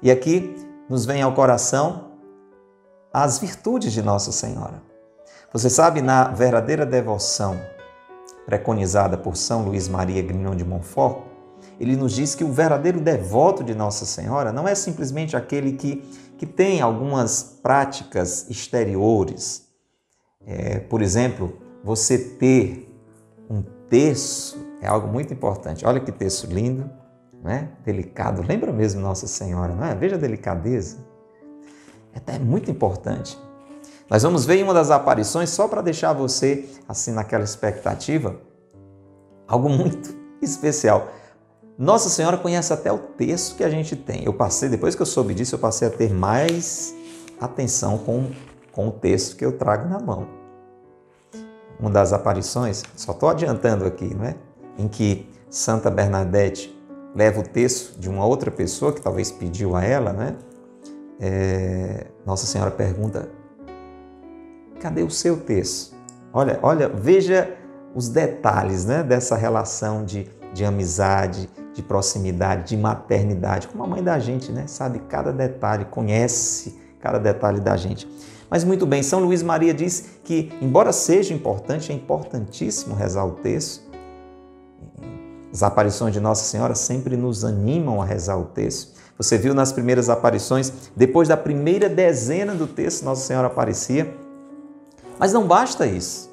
E 0.03 0.11
aqui 0.11 0.57
nos 0.89 1.05
vem 1.05 1.23
ao 1.23 1.35
coração 1.35 2.11
as 3.13 3.39
virtudes 3.39 3.93
de 3.93 4.03
Nossa 4.03 4.33
Senhora. 4.33 4.83
Você 5.53 5.69
sabe, 5.69 6.01
na 6.01 6.29
verdadeira 6.29 6.87
devoção 6.87 7.61
preconizada 8.47 9.19
por 9.19 9.37
São 9.37 9.65
Luís 9.65 9.89
Maria 9.89 10.23
Grignon 10.23 10.55
de 10.55 10.65
Montfort, 10.65 11.25
ele 11.79 11.97
nos 11.97 12.13
diz 12.13 12.35
que 12.35 12.45
o 12.45 12.53
verdadeiro 12.53 13.01
devoto 13.01 13.65
de 13.65 13.75
Nossa 13.75 14.05
Senhora 14.05 14.53
não 14.53 14.69
é 14.69 14.75
simplesmente 14.75 15.37
aquele 15.37 15.73
que, 15.73 16.03
que 16.41 16.47
tem 16.47 16.81
algumas 16.81 17.43
práticas 17.63 18.49
exteriores. 18.49 19.69
É, 20.47 20.79
por 20.79 21.03
exemplo, 21.03 21.53
você 21.85 22.17
ter 22.17 22.91
um 23.51 23.61
terço 23.91 24.59
é 24.81 24.87
algo 24.87 25.07
muito 25.07 25.35
importante. 25.35 25.85
Olha 25.85 26.01
que 26.01 26.11
texto 26.11 26.47
lindo, 26.47 26.89
né? 27.45 27.69
delicado. 27.85 28.41
Lembra 28.41 28.73
mesmo 28.73 29.03
Nossa 29.03 29.27
Senhora, 29.27 29.75
não 29.75 29.85
é? 29.85 29.95
Veja 29.95 30.17
a 30.17 30.19
delicadeza. 30.19 31.05
É 32.27 32.39
muito 32.39 32.71
importante. 32.71 33.39
Nós 34.09 34.23
vamos 34.23 34.47
ver 34.47 34.61
em 34.61 34.63
uma 34.63 34.73
das 34.73 34.91
aparições, 34.91 35.51
só 35.51 35.69
para 35.69 35.83
deixar 35.83 36.15
você 36.15 36.71
assim 36.89 37.13
naquela 37.13 37.45
expectativa, 37.45 38.41
algo 39.47 39.69
muito 39.69 40.17
especial. 40.41 41.07
Nossa 41.81 42.11
Senhora 42.11 42.37
conhece 42.37 42.75
até 42.75 42.93
o 42.93 42.99
texto 42.99 43.57
que 43.57 43.65
a 43.65 43.71
gente 43.71 43.97
tem. 43.97 44.23
Eu 44.23 44.35
passei, 44.35 44.69
depois 44.69 44.95
que 44.95 45.01
eu 45.01 45.07
soube 45.07 45.33
disso, 45.33 45.55
eu 45.55 45.59
passei 45.59 45.89
a 45.89 45.91
ter 45.91 46.13
mais 46.13 46.95
atenção 47.41 47.97
com, 47.97 48.31
com 48.71 48.89
o 48.89 48.91
texto 48.91 49.35
que 49.35 49.43
eu 49.43 49.57
trago 49.57 49.89
na 49.89 49.99
mão. 49.99 50.29
Uma 51.81 51.89
das 51.89 52.13
aparições, 52.13 52.83
só 52.95 53.13
estou 53.13 53.31
adiantando 53.31 53.87
aqui, 53.87 54.15
não 54.15 54.27
é? 54.27 54.37
Em 54.77 54.87
que 54.89 55.27
Santa 55.49 55.91
Bernadette 55.91 56.79
leva 57.15 57.41
o 57.41 57.43
texto 57.43 57.99
de 57.99 58.11
uma 58.11 58.27
outra 58.27 58.51
pessoa 58.51 58.93
que 58.93 59.01
talvez 59.01 59.33
pediu 59.33 59.75
a 59.75 59.83
ela, 59.83 60.13
né? 60.13 60.37
É, 61.19 62.09
Nossa 62.27 62.45
Senhora 62.45 62.71
pergunta: 62.71 63.31
cadê 64.83 65.03
o 65.03 65.11
seu 65.11 65.39
texto? 65.39 65.95
Olha, 66.31 66.59
olha, 66.63 66.91
veja 66.91 67.57
os 67.95 68.11
detalhes 68.11 68.85
né, 68.85 69.03
dessa 69.03 69.35
relação 69.35 70.05
de, 70.05 70.29
de 70.53 70.63
amizade, 70.63 71.49
de 71.75 71.83
proximidade, 71.83 72.71
de 72.71 72.77
maternidade, 72.77 73.69
como 73.69 73.85
a 73.85 73.87
mãe 73.87 74.03
da 74.03 74.19
gente, 74.19 74.51
né? 74.51 74.67
Sabe 74.67 75.01
cada 75.09 75.33
detalhe, 75.33 75.85
conhece 75.85 76.79
cada 77.01 77.19
detalhe 77.19 77.61
da 77.61 77.77
gente. 77.77 78.09
Mas 78.51 78.65
muito 78.65 78.85
bem, 78.85 79.03
São 79.03 79.21
Luís 79.21 79.43
Maria 79.43 79.73
diz 79.73 80.19
que, 80.25 80.53
embora 80.61 80.93
seja 80.93 81.33
importante, 81.33 81.93
é 81.93 81.95
importantíssimo 81.95 82.95
rezar 82.95 83.25
o 83.25 83.33
texto. 83.33 83.89
As 85.53 85.63
aparições 85.63 86.13
de 86.13 86.21
Nossa 86.21 86.45
Senhora 86.45 86.75
sempre 86.75 87.17
nos 87.17 87.45
animam 87.45 88.01
a 88.03 88.05
rezar 88.05 88.37
o 88.37 88.47
texto. 88.47 88.99
Você 89.17 89.37
viu 89.37 89.53
nas 89.53 89.73
primeiras 89.73 90.09
aparições, 90.09 90.73
depois 90.97 91.29
da 91.29 91.37
primeira 91.37 91.89
dezena 91.89 92.55
do 92.55 92.67
texto, 92.67 93.05
Nossa 93.05 93.27
Senhora 93.27 93.49
aparecia. 93.49 94.17
Mas 95.19 95.33
não 95.33 95.47
basta 95.47 95.87
isso. 95.87 96.30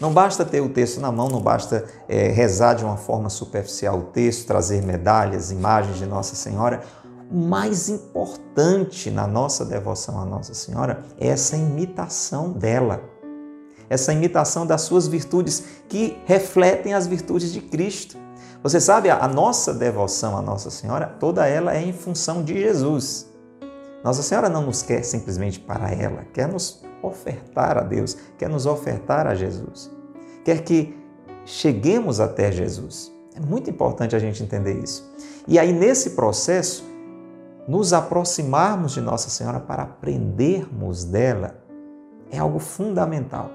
Não 0.00 0.12
basta 0.12 0.44
ter 0.44 0.60
o 0.60 0.68
texto 0.68 1.00
na 1.00 1.12
mão, 1.12 1.28
não 1.28 1.40
basta 1.40 1.84
é, 2.08 2.28
rezar 2.28 2.74
de 2.74 2.84
uma 2.84 2.96
forma 2.96 3.30
superficial 3.30 3.98
o 3.98 4.02
texto, 4.04 4.46
trazer 4.46 4.82
medalhas, 4.82 5.50
imagens 5.50 5.98
de 5.98 6.06
Nossa 6.06 6.34
Senhora. 6.34 6.82
O 7.30 7.36
mais 7.36 7.88
importante 7.88 9.10
na 9.10 9.26
nossa 9.26 9.64
devoção 9.64 10.20
à 10.20 10.24
Nossa 10.24 10.52
Senhora 10.52 11.04
é 11.18 11.28
essa 11.28 11.56
imitação 11.56 12.52
dela, 12.52 13.02
essa 13.88 14.12
imitação 14.12 14.66
das 14.66 14.82
suas 14.82 15.06
virtudes 15.06 15.64
que 15.88 16.18
refletem 16.26 16.92
as 16.92 17.06
virtudes 17.06 17.52
de 17.52 17.60
Cristo. 17.60 18.18
Você 18.62 18.80
sabe, 18.80 19.10
a 19.10 19.28
nossa 19.28 19.72
devoção 19.72 20.36
à 20.36 20.42
Nossa 20.42 20.70
Senhora, 20.70 21.06
toda 21.20 21.46
ela 21.46 21.74
é 21.74 21.82
em 21.82 21.92
função 21.92 22.42
de 22.42 22.58
Jesus. 22.58 23.28
Nossa 24.02 24.22
Senhora 24.22 24.48
não 24.48 24.62
nos 24.62 24.82
quer 24.82 25.02
simplesmente 25.02 25.60
para 25.60 25.90
ela, 25.90 26.24
quer 26.32 26.48
nos 26.48 26.82
ofertar 27.06 27.78
a 27.78 27.82
Deus, 27.82 28.16
quer 28.38 28.48
nos 28.48 28.66
ofertar 28.66 29.26
a 29.26 29.34
Jesus. 29.34 29.90
Quer 30.44 30.62
que 30.62 30.96
cheguemos 31.44 32.20
até 32.20 32.50
Jesus. 32.50 33.12
É 33.34 33.40
muito 33.40 33.68
importante 33.68 34.14
a 34.14 34.18
gente 34.18 34.42
entender 34.42 34.82
isso. 34.82 35.12
E 35.46 35.58
aí, 35.58 35.72
nesse 35.72 36.10
processo, 36.10 36.84
nos 37.66 37.92
aproximarmos 37.92 38.92
de 38.92 39.00
Nossa 39.00 39.30
Senhora 39.30 39.58
para 39.60 39.82
aprendermos 39.82 41.04
dela 41.04 41.56
é 42.30 42.38
algo 42.38 42.58
fundamental. 42.58 43.50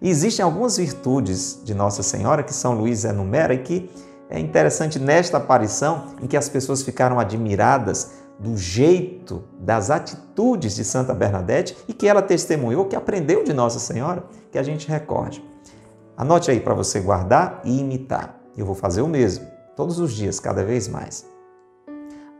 E 0.00 0.08
existem 0.08 0.44
algumas 0.44 0.76
virtudes 0.76 1.60
de 1.64 1.74
Nossa 1.74 2.02
Senhora 2.02 2.42
que 2.42 2.54
São 2.54 2.74
Luís 2.74 3.04
enumera 3.04 3.54
e 3.54 3.58
que 3.58 3.90
é 4.28 4.38
interessante 4.38 4.98
nesta 4.98 5.36
aparição 5.38 6.14
em 6.20 6.26
que 6.26 6.36
as 6.36 6.48
pessoas 6.48 6.82
ficaram 6.82 7.18
admiradas 7.18 8.12
do 8.38 8.56
jeito, 8.56 9.44
das 9.58 9.90
atitudes 9.90 10.74
de 10.74 10.84
Santa 10.84 11.14
Bernadette 11.14 11.76
e 11.88 11.92
que 11.92 12.06
ela 12.06 12.22
testemunhou, 12.22 12.86
que 12.86 12.96
aprendeu 12.96 13.42
de 13.42 13.52
Nossa 13.52 13.78
Senhora, 13.78 14.24
que 14.50 14.58
a 14.58 14.62
gente 14.62 14.88
recorde. 14.88 15.44
Anote 16.16 16.50
aí 16.50 16.60
para 16.60 16.74
você 16.74 17.00
guardar 17.00 17.60
e 17.64 17.80
imitar. 17.80 18.38
Eu 18.56 18.66
vou 18.66 18.74
fazer 18.74 19.02
o 19.02 19.08
mesmo, 19.08 19.46
todos 19.74 19.98
os 19.98 20.12
dias, 20.12 20.40
cada 20.40 20.64
vez 20.64 20.88
mais. 20.88 21.26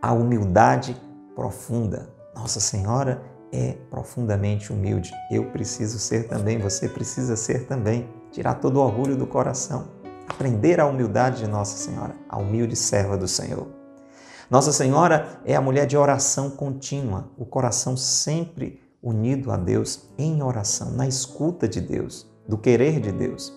A 0.00 0.12
humildade 0.12 0.96
profunda. 1.34 2.08
Nossa 2.34 2.60
Senhora 2.60 3.22
é 3.52 3.76
profundamente 3.90 4.72
humilde. 4.72 5.10
Eu 5.30 5.44
preciso 5.50 5.98
ser 5.98 6.28
também, 6.28 6.58
você 6.58 6.88
precisa 6.88 7.36
ser 7.36 7.66
também. 7.66 8.08
Tirar 8.30 8.54
todo 8.54 8.76
o 8.76 8.82
orgulho 8.82 9.16
do 9.16 9.26
coração 9.26 9.96
aprender 10.28 10.80
a 10.80 10.86
humildade 10.86 11.38
de 11.38 11.46
Nossa 11.46 11.76
Senhora, 11.76 12.14
a 12.28 12.38
humilde 12.38 12.76
serva 12.76 13.16
do 13.16 13.28
Senhor. 13.28 13.66
Nossa 14.48 14.70
Senhora 14.70 15.40
é 15.44 15.56
a 15.56 15.60
mulher 15.60 15.86
de 15.86 15.96
oração 15.96 16.50
contínua, 16.50 17.28
o 17.36 17.44
coração 17.44 17.96
sempre 17.96 18.80
unido 19.02 19.50
a 19.50 19.56
Deus 19.56 20.08
em 20.16 20.40
oração, 20.40 20.92
na 20.92 21.06
escuta 21.06 21.66
de 21.66 21.80
Deus, 21.80 22.30
do 22.48 22.56
querer 22.56 23.00
de 23.00 23.10
Deus. 23.10 23.52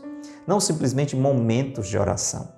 Não 0.47 0.59
simplesmente 0.59 1.15
momentos 1.15 1.87
de 1.87 1.97
oração, 1.97 2.49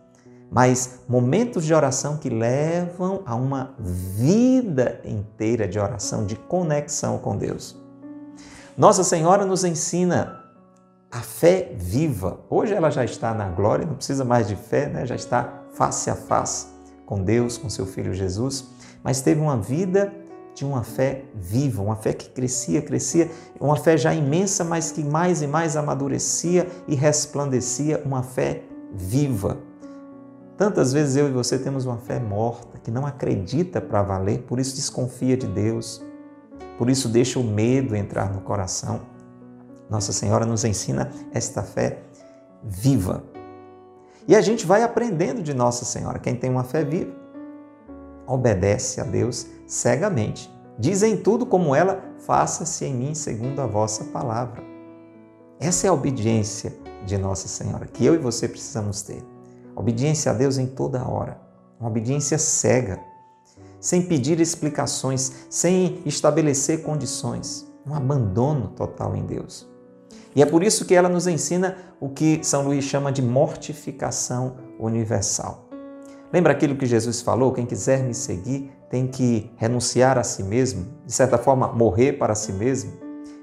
mas 0.49 1.01
momentos 1.09 1.65
de 1.65 1.73
oração 1.73 2.17
que 2.17 2.29
levam 2.29 3.21
a 3.25 3.35
uma 3.35 3.75
vida 3.77 5.01
inteira 5.03 5.67
de 5.67 5.77
oração, 5.77 6.25
de 6.25 6.37
conexão 6.37 7.17
com 7.17 7.35
Deus. 7.35 7.77
Nossa 8.77 9.03
Senhora 9.03 9.45
nos 9.45 9.65
ensina 9.65 10.39
a 11.11 11.19
fé 11.19 11.73
viva. 11.77 12.39
Hoje 12.49 12.73
ela 12.73 12.89
já 12.89 13.03
está 13.03 13.33
na 13.33 13.49
glória, 13.49 13.85
não 13.85 13.95
precisa 13.95 14.23
mais 14.23 14.47
de 14.47 14.55
fé, 14.55 14.87
né? 14.87 15.05
já 15.05 15.15
está 15.15 15.63
face 15.73 16.09
a 16.09 16.15
face 16.15 16.80
com 17.11 17.21
Deus, 17.21 17.57
com 17.57 17.69
seu 17.69 17.85
Filho 17.85 18.13
Jesus, 18.13 18.69
mas 19.03 19.19
teve 19.19 19.41
uma 19.41 19.57
vida 19.57 20.13
de 20.55 20.63
uma 20.63 20.81
fé 20.81 21.25
viva, 21.35 21.81
uma 21.81 21.97
fé 21.97 22.13
que 22.13 22.29
crescia, 22.29 22.81
crescia, 22.81 23.29
uma 23.59 23.75
fé 23.75 23.97
já 23.97 24.13
imensa, 24.13 24.63
mas 24.63 24.93
que 24.93 25.03
mais 25.03 25.41
e 25.41 25.47
mais 25.47 25.75
amadurecia 25.75 26.69
e 26.87 26.95
resplandecia, 26.95 28.01
uma 28.05 28.23
fé 28.23 28.63
viva. 28.93 29.57
Tantas 30.55 30.93
vezes 30.93 31.17
eu 31.17 31.27
e 31.27 31.31
você 31.33 31.59
temos 31.59 31.85
uma 31.85 31.97
fé 31.97 32.17
morta, 32.17 32.79
que 32.81 32.89
não 32.89 33.05
acredita 33.05 33.81
para 33.81 34.01
valer, 34.01 34.43
por 34.43 34.57
isso 34.57 34.73
desconfia 34.73 35.35
de 35.35 35.47
Deus, 35.47 36.01
por 36.77 36.89
isso 36.89 37.09
deixa 37.09 37.37
o 37.37 37.43
medo 37.43 37.93
entrar 37.93 38.33
no 38.33 38.39
coração. 38.39 39.01
Nossa 39.89 40.13
Senhora 40.13 40.45
nos 40.45 40.63
ensina 40.63 41.11
esta 41.33 41.61
fé 41.61 42.03
viva. 42.63 43.30
E 44.27 44.35
a 44.35 44.41
gente 44.41 44.65
vai 44.65 44.83
aprendendo 44.83 45.41
de 45.41 45.53
Nossa 45.53 45.85
Senhora. 45.85 46.19
Quem 46.19 46.35
tem 46.35 46.49
uma 46.49 46.63
fé 46.63 46.83
viva 46.83 47.21
obedece 48.27 49.01
a 49.01 49.03
Deus 49.03 49.47
cegamente. 49.67 50.49
Diz 50.79 51.03
em 51.03 51.17
tudo 51.17 51.45
como 51.45 51.75
ela, 51.75 52.03
faça-se 52.19 52.85
em 52.85 52.93
mim 52.93 53.13
segundo 53.13 53.61
a 53.61 53.67
vossa 53.67 54.05
palavra. 54.05 54.63
Essa 55.59 55.87
é 55.87 55.89
a 55.89 55.93
obediência 55.93 56.73
de 57.05 57.17
Nossa 57.17 57.47
Senhora, 57.47 57.85
que 57.85 58.05
eu 58.05 58.15
e 58.15 58.17
você 58.17 58.47
precisamos 58.47 59.01
ter. 59.01 59.23
Obediência 59.75 60.31
a 60.31 60.35
Deus 60.35 60.57
em 60.57 60.65
toda 60.65 61.07
hora. 61.07 61.39
Uma 61.79 61.89
obediência 61.89 62.37
cega, 62.37 62.99
sem 63.79 64.03
pedir 64.03 64.39
explicações, 64.39 65.47
sem 65.49 66.01
estabelecer 66.05 66.83
condições. 66.83 67.67
Um 67.85 67.95
abandono 67.95 68.69
total 68.69 69.15
em 69.15 69.25
Deus. 69.25 69.70
E 70.35 70.41
é 70.41 70.45
por 70.45 70.63
isso 70.63 70.85
que 70.85 70.95
ela 70.95 71.09
nos 71.09 71.27
ensina 71.27 71.77
o 71.99 72.09
que 72.09 72.39
São 72.43 72.63
Luís 72.63 72.83
chama 72.83 73.11
de 73.11 73.21
mortificação 73.21 74.55
universal. 74.79 75.67
Lembra 76.31 76.53
aquilo 76.53 76.75
que 76.75 76.85
Jesus 76.85 77.21
falou? 77.21 77.51
Quem 77.51 77.65
quiser 77.65 78.03
me 78.03 78.13
seguir 78.13 78.71
tem 78.89 79.07
que 79.07 79.51
renunciar 79.57 80.17
a 80.17 80.23
si 80.23 80.43
mesmo, 80.43 80.87
de 81.05 81.11
certa 81.11 81.37
forma, 81.37 81.67
morrer 81.67 82.13
para 82.13 82.33
si 82.35 82.53
mesmo. 82.53 82.93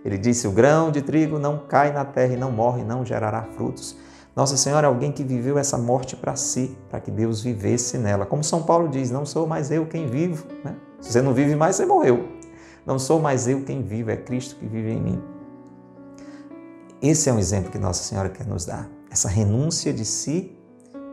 Ele 0.05 0.17
disse: 0.17 0.49
O 0.49 0.53
grão 0.53 0.91
de 0.91 1.03
trigo 1.03 1.39
não 1.39 1.59
cai 1.59 1.93
na 1.93 2.05
terra 2.05 2.33
e 2.33 2.37
não 2.37 2.51
morre, 2.51 2.83
não 2.83 3.05
gerará 3.05 3.43
frutos. 3.43 3.97
Nossa 4.35 4.57
Senhora 4.57 4.87
é 4.87 4.89
alguém 4.89 5.13
que 5.13 5.23
viveu 5.23 5.59
essa 5.59 5.77
morte 5.77 6.17
para 6.17 6.37
si, 6.37 6.79
para 6.89 7.01
que 7.01 7.11
Deus 7.11 7.43
vivesse 7.43 7.99
nela. 7.99 8.25
Como 8.25 8.43
São 8.43 8.63
Paulo 8.63 8.89
diz: 8.89 9.11
Não 9.11 9.27
sou 9.27 9.47
mais 9.47 9.71
eu 9.71 9.85
quem 9.85 10.07
vivo. 10.07 10.47
Né? 10.65 10.75
Se 11.01 11.13
você 11.13 11.21
não 11.21 11.35
vive 11.35 11.55
mais, 11.55 11.77
você 11.77 11.85
morreu. 11.85 12.29
Não 12.87 12.99
sou 12.99 13.21
mais 13.21 13.47
eu 13.47 13.63
quem 13.65 13.83
vivo, 13.83 14.11
é 14.11 14.17
Cristo 14.17 14.57
que 14.57 14.67
vive 14.67 14.93
em 14.93 15.01
mim. 15.01 15.38
Esse 17.01 17.31
é 17.31 17.33
um 17.33 17.39
exemplo 17.39 17.71
que 17.71 17.79
Nossa 17.79 18.03
Senhora 18.03 18.29
quer 18.29 18.45
nos 18.45 18.65
dar. 18.65 18.91
Essa 19.09 19.29
renúncia 19.29 19.93
de 19.93 20.05
si 20.05 20.59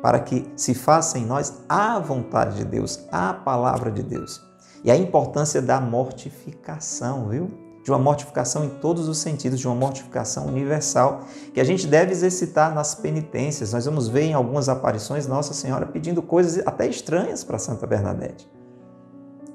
para 0.02 0.20
que 0.20 0.48
se 0.56 0.74
faça 0.74 1.20
em 1.20 1.26
nós 1.26 1.62
a 1.70 2.00
vontade 2.00 2.58
de 2.58 2.66
Deus, 2.66 3.08
a 3.12 3.34
palavra 3.34 3.92
de 3.92 4.02
Deus. 4.02 4.42
E 4.84 4.90
a 4.90 4.96
importância 4.96 5.62
da 5.62 5.80
mortificação, 5.80 7.30
viu? 7.30 7.52
De 7.84 7.92
uma 7.92 8.00
mortificação 8.00 8.66
em 8.66 8.70
todos 8.70 9.08
os 9.08 9.20
sentidos, 9.20 9.60
de 9.60 9.68
uma 9.68 9.76
mortificação 9.76 10.48
universal, 10.48 11.22
que 11.54 11.60
a 11.60 11.64
gente 11.64 11.86
deve 11.86 12.12
exercitar 12.12 12.74
nas 12.74 12.96
penitências. 12.96 13.74
Nós 13.74 13.86
vamos 13.86 14.08
ver 14.08 14.24
em 14.24 14.34
algumas 14.34 14.68
aparições 14.70 15.28
Nossa 15.28 15.54
Senhora 15.54 15.86
pedindo 15.86 16.22
coisas 16.22 16.66
até 16.66 16.88
estranhas 16.88 17.44
para 17.44 17.60
Santa 17.60 17.86
Bernadette, 17.86 18.50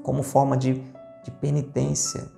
como 0.03 0.23
forma 0.23 0.57
de, 0.57 0.75
de 1.25 1.31
penitência, 1.41 2.29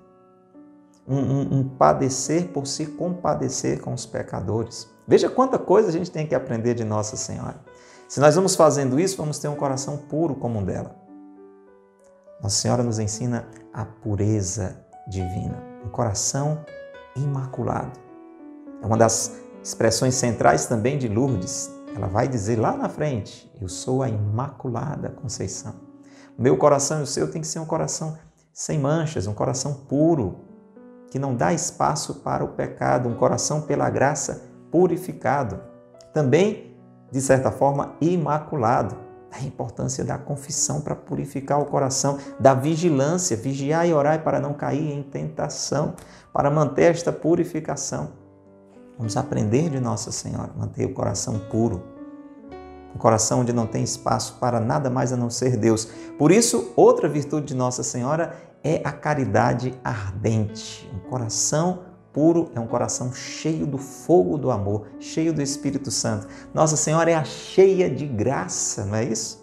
um, 1.06 1.18
um, 1.18 1.58
um 1.58 1.68
padecer 1.68 2.48
por 2.48 2.66
se 2.66 2.86
compadecer 2.86 3.80
com 3.80 3.92
os 3.92 4.06
pecadores. 4.06 4.88
Veja 5.06 5.28
quanta 5.28 5.58
coisa 5.58 5.88
a 5.88 5.92
gente 5.92 6.10
tem 6.10 6.26
que 6.26 6.34
aprender 6.34 6.74
de 6.74 6.84
Nossa 6.84 7.16
Senhora. 7.16 7.60
Se 8.08 8.20
nós 8.20 8.34
vamos 8.34 8.54
fazendo 8.54 9.00
isso, 9.00 9.16
vamos 9.16 9.38
ter 9.38 9.48
um 9.48 9.56
coração 9.56 9.96
puro 9.96 10.34
como 10.34 10.60
o 10.60 10.64
dela. 10.64 10.94
Nossa 12.42 12.56
Senhora 12.56 12.82
nos 12.82 12.98
ensina 12.98 13.48
a 13.72 13.84
pureza 13.84 14.76
divina, 15.08 15.62
um 15.84 15.88
coração 15.88 16.64
imaculado. 17.16 17.98
É 18.82 18.86
uma 18.86 18.96
das 18.96 19.36
expressões 19.62 20.14
centrais 20.14 20.66
também 20.66 20.98
de 20.98 21.08
Lourdes. 21.08 21.70
Ela 21.94 22.06
vai 22.06 22.26
dizer 22.26 22.58
lá 22.58 22.76
na 22.76 22.88
frente: 22.88 23.50
Eu 23.60 23.68
sou 23.68 24.02
a 24.02 24.08
Imaculada 24.08 25.10
Conceição. 25.10 25.74
Meu 26.36 26.56
coração 26.56 27.00
e 27.00 27.02
o 27.02 27.06
seu 27.06 27.30
tem 27.30 27.40
que 27.40 27.46
ser 27.46 27.58
um 27.58 27.66
coração 27.66 28.18
sem 28.52 28.78
manchas, 28.78 29.26
um 29.26 29.34
coração 29.34 29.74
puro, 29.74 30.40
que 31.12 31.18
não 31.18 31.34
dá 31.34 31.52
espaço 31.52 32.14
para 32.14 32.42
o 32.42 32.48
pecado, 32.48 33.06
um 33.06 33.14
coração 33.14 33.60
pela 33.60 33.90
graça 33.90 34.44
purificado. 34.70 35.60
Também 36.10 36.72
de 37.12 37.20
certa 37.20 37.52
forma, 37.52 37.94
imaculado. 38.00 38.96
A 39.30 39.42
importância 39.42 40.04
da 40.04 40.18
confissão 40.18 40.80
para 40.80 40.94
purificar 40.94 41.60
o 41.60 41.66
coração, 41.66 42.18
da 42.38 42.52
vigilância, 42.54 43.36
vigiar 43.36 43.86
e 43.86 43.92
orar 43.92 44.22
para 44.22 44.40
não 44.40 44.52
cair 44.52 44.92
em 44.92 45.02
tentação, 45.02 45.94
para 46.32 46.50
manter 46.50 46.90
esta 46.90 47.12
purificação. 47.12 48.10
Vamos 48.98 49.16
aprender 49.16 49.70
de 49.70 49.80
Nossa 49.80 50.12
Senhora, 50.12 50.50
manter 50.56 50.84
o 50.84 50.92
coração 50.92 51.38
puro, 51.50 51.82
um 52.94 52.98
coração 52.98 53.40
onde 53.40 53.52
não 53.52 53.66
tem 53.66 53.82
espaço 53.82 54.36
para 54.38 54.60
nada 54.60 54.90
mais 54.90 55.12
a 55.12 55.16
não 55.16 55.30
ser 55.30 55.56
Deus. 55.56 55.86
Por 56.18 56.30
isso, 56.30 56.72
outra 56.76 57.08
virtude 57.08 57.46
de 57.46 57.54
Nossa 57.54 57.82
Senhora 57.82 58.34
é 58.62 58.80
a 58.84 58.92
caridade 58.92 59.74
ardente, 59.82 60.90
um 60.94 61.10
coração 61.10 61.92
puro 62.12 62.50
é 62.54 62.60
um 62.60 62.66
coração 62.66 63.12
cheio 63.12 63.66
do 63.66 63.78
fogo 63.78 64.36
do 64.36 64.50
amor, 64.50 64.86
cheio 65.00 65.32
do 65.32 65.40
Espírito 65.40 65.90
Santo. 65.90 66.28
Nossa 66.52 66.76
Senhora 66.76 67.10
é 67.10 67.14
a 67.14 67.24
cheia 67.24 67.88
de 67.88 68.06
graça, 68.06 68.84
não 68.84 68.96
é 68.96 69.04
isso? 69.04 69.42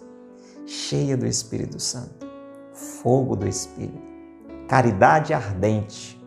Cheia 0.66 1.16
do 1.16 1.26
Espírito 1.26 1.80
Santo, 1.80 2.26
fogo 2.72 3.34
do 3.34 3.46
Espírito, 3.48 4.00
caridade 4.68 5.34
ardente. 5.34 6.20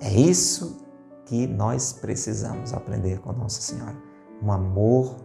É 0.00 0.12
isso 0.12 0.84
que 1.24 1.46
nós 1.46 1.92
precisamos 1.92 2.72
aprender 2.72 3.18
com 3.20 3.32
Nossa 3.32 3.60
Senhora. 3.60 3.96
Um 4.42 4.52
amor 4.52 5.16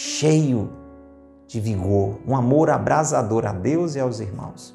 cheio 0.00 0.72
de 1.46 1.60
vigor, 1.60 2.20
um 2.26 2.34
amor 2.34 2.70
abrasador 2.70 3.44
a 3.44 3.52
Deus 3.52 3.96
e 3.96 4.00
aos 4.00 4.18
irmãos. 4.18 4.74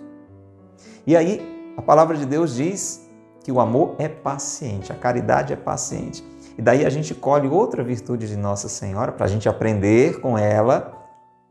E 1.08 1.18
aí, 1.18 1.74
a 1.76 1.82
palavra 1.82 2.16
de 2.16 2.28
Deus 2.28 2.54
diz 2.54 3.10
que 3.44 3.52
o 3.52 3.60
amor 3.60 3.96
é 3.98 4.08
paciente, 4.08 4.92
a 4.92 4.96
caridade 4.96 5.52
é 5.52 5.56
paciente. 5.56 6.24
E 6.56 6.62
daí 6.62 6.86
a 6.86 6.92
gente 6.92 7.16
colhe 7.16 7.48
outra 7.48 7.84
virtude 7.84 8.28
de 8.28 8.38
Nossa 8.38 8.70
Senhora 8.70 9.12
para 9.12 9.26
a 9.26 9.28
gente 9.28 9.50
aprender 9.50 10.22
com 10.22 10.38
ela, 10.38 10.94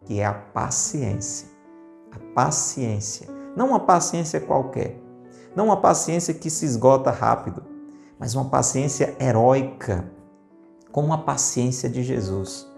que 0.05 0.21
é 0.21 0.25
a 0.25 0.33
paciência. 0.33 1.49
A 2.13 2.19
paciência. 2.33 3.29
Não 3.57 3.71
uma 3.71 3.81
paciência 3.81 4.41
qualquer, 4.41 5.01
não 5.55 5.67
uma 5.67 5.81
paciência 5.81 6.33
que 6.33 6.49
se 6.49 6.65
esgota 6.65 7.11
rápido, 7.11 7.65
mas 8.21 8.37
uma 8.37 8.45
paciência 8.45 9.17
heróica, 9.21 10.05
como 10.93 11.13
a 11.13 11.19
paciência 11.19 11.89
de 11.89 12.05
Jesus. 12.05 12.73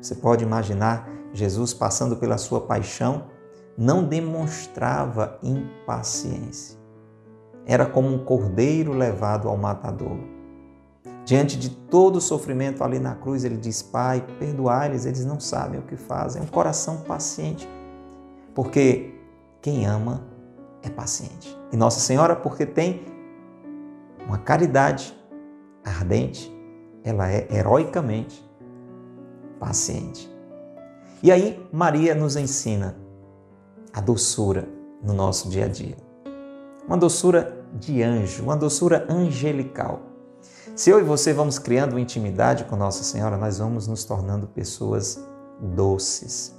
Você 0.00 0.14
pode 0.14 0.44
imaginar 0.44 1.08
Jesus 1.32 1.72
passando 1.72 2.16
pela 2.16 2.38
sua 2.38 2.60
paixão, 2.62 3.26
não 3.76 4.04
demonstrava 4.04 5.38
impaciência 5.42 6.82
era 7.66 7.86
como 7.86 8.08
um 8.08 8.18
cordeiro 8.18 8.92
levado 8.92 9.48
ao 9.48 9.56
matadouro. 9.56 10.30
Diante 11.24 11.56
de 11.56 11.70
todo 11.70 12.16
o 12.16 12.20
sofrimento 12.20 12.82
ali 12.82 12.98
na 12.98 13.14
cruz, 13.14 13.44
ele 13.44 13.56
diz: 13.56 13.82
Pai, 13.82 14.24
perdoai-lhes, 14.38 15.06
eles 15.06 15.24
não 15.24 15.38
sabem 15.38 15.78
o 15.78 15.82
que 15.84 15.96
fazem. 15.96 16.42
É 16.42 16.44
um 16.44 16.48
coração 16.48 16.98
paciente, 16.98 17.68
porque 18.54 19.14
quem 19.60 19.86
ama 19.86 20.26
é 20.82 20.90
paciente. 20.90 21.56
E 21.72 21.76
Nossa 21.76 22.00
Senhora, 22.00 22.34
porque 22.34 22.66
tem 22.66 23.04
uma 24.26 24.38
caridade 24.38 25.16
ardente, 25.84 26.52
ela 27.04 27.30
é 27.30 27.46
heroicamente 27.50 28.44
paciente. 29.62 30.28
E 31.22 31.30
aí, 31.30 31.64
Maria 31.72 32.14
nos 32.14 32.34
ensina 32.34 32.96
a 33.92 34.00
doçura 34.00 34.68
no 35.02 35.12
nosso 35.12 35.48
dia 35.48 35.66
a 35.66 35.68
dia 35.68 35.96
uma 36.86 36.96
doçura 36.96 37.64
de 37.72 38.02
anjo, 38.02 38.42
uma 38.42 38.56
doçura 38.56 39.06
angelical. 39.08 40.00
Se 40.74 40.90
eu 40.90 41.00
e 41.00 41.02
você 41.02 41.32
vamos 41.32 41.58
criando 41.58 41.98
intimidade 41.98 42.64
com 42.64 42.76
Nossa 42.76 43.04
Senhora, 43.04 43.36
nós 43.36 43.58
vamos 43.58 43.86
nos 43.86 44.04
tornando 44.04 44.46
pessoas 44.46 45.22
doces. 45.60 46.54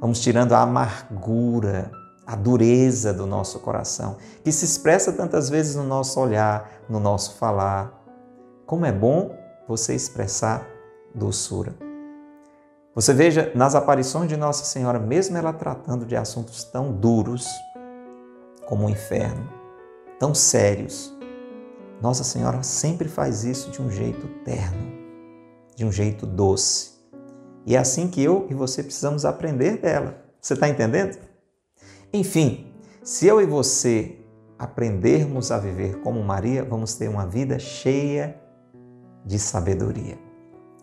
Vamos 0.00 0.20
tirando 0.20 0.52
a 0.52 0.60
amargura, 0.60 1.90
a 2.26 2.34
dureza 2.34 3.14
do 3.14 3.26
nosso 3.26 3.60
coração, 3.60 4.16
que 4.42 4.50
se 4.50 4.64
expressa 4.64 5.12
tantas 5.12 5.48
vezes 5.48 5.76
no 5.76 5.84
nosso 5.84 6.20
olhar, 6.20 6.82
no 6.88 6.98
nosso 6.98 7.36
falar. 7.36 8.04
Como 8.66 8.84
é 8.84 8.92
bom 8.92 9.34
você 9.68 9.94
expressar 9.94 10.66
doçura. 11.14 11.85
Você 12.96 13.12
veja 13.12 13.52
nas 13.54 13.74
aparições 13.74 14.26
de 14.26 14.38
Nossa 14.38 14.64
Senhora, 14.64 14.98
mesmo 14.98 15.36
ela 15.36 15.52
tratando 15.52 16.06
de 16.06 16.16
assuntos 16.16 16.64
tão 16.64 16.90
duros, 16.90 17.46
como 18.66 18.86
o 18.86 18.90
inferno, 18.90 19.46
tão 20.18 20.34
sérios. 20.34 21.14
Nossa 22.00 22.24
Senhora 22.24 22.62
sempre 22.62 23.06
faz 23.06 23.44
isso 23.44 23.70
de 23.70 23.82
um 23.82 23.90
jeito 23.90 24.26
terno, 24.46 24.94
de 25.74 25.84
um 25.84 25.92
jeito 25.92 26.24
doce. 26.24 26.92
E 27.66 27.76
é 27.76 27.78
assim 27.78 28.08
que 28.08 28.22
eu 28.22 28.46
e 28.48 28.54
você 28.54 28.82
precisamos 28.82 29.26
aprender 29.26 29.76
dela. 29.76 30.16
Você 30.40 30.54
está 30.54 30.66
entendendo? 30.66 31.18
Enfim, 32.10 32.72
se 33.02 33.26
eu 33.26 33.42
e 33.42 33.44
você 33.44 34.20
aprendermos 34.58 35.52
a 35.52 35.58
viver 35.58 36.00
como 36.00 36.22
Maria, 36.22 36.64
vamos 36.64 36.94
ter 36.94 37.10
uma 37.10 37.26
vida 37.26 37.58
cheia 37.58 38.40
de 39.22 39.38
sabedoria. 39.38 40.16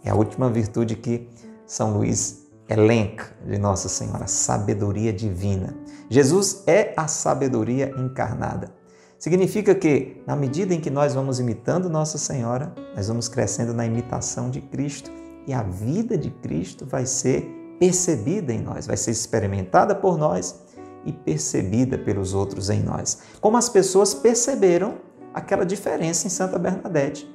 É 0.04 0.12
a 0.12 0.16
última 0.16 0.48
virtude 0.48 0.96
que 0.96 1.28
São 1.74 1.98
Luís 1.98 2.52
elenca 2.70 3.36
de 3.44 3.58
Nossa 3.58 3.90
Senhora, 3.90 4.28
sabedoria 4.28 5.12
divina. 5.12 5.76
Jesus 6.08 6.62
é 6.68 6.94
a 6.96 7.08
sabedoria 7.08 7.92
encarnada. 7.98 8.72
Significa 9.18 9.74
que, 9.74 10.22
na 10.28 10.36
medida 10.36 10.76
em 10.76 10.80
que 10.80 10.92
nós 10.92 11.16
vamos 11.16 11.40
imitando 11.40 11.90
Nossa 11.90 12.20
Senhora, 12.20 12.72
nós 12.96 13.08
vamos 13.08 13.28
crescendo 13.28 13.74
na 13.74 13.88
imitação 13.88 14.52
de 14.52 14.62
Cristo 14.62 15.10
e 15.48 15.54
a 15.54 15.64
vida 15.64 16.16
de 16.16 16.30
Cristo 16.30 16.86
vai 16.86 17.08
ser 17.08 17.44
percebida 17.80 18.54
em 18.54 18.62
nós, 18.62 18.86
vai 18.86 18.96
ser 18.96 19.10
experimentada 19.10 19.96
por 19.96 20.16
nós 20.16 20.62
e 21.04 21.12
percebida 21.12 21.98
pelos 21.98 22.36
outros 22.36 22.70
em 22.70 22.84
nós. 22.84 23.18
Como 23.42 23.58
as 23.58 23.68
pessoas 23.68 24.14
perceberam 24.14 25.00
aquela 25.34 25.66
diferença 25.66 26.28
em 26.28 26.30
Santa 26.30 26.60
Bernadette. 26.60 27.28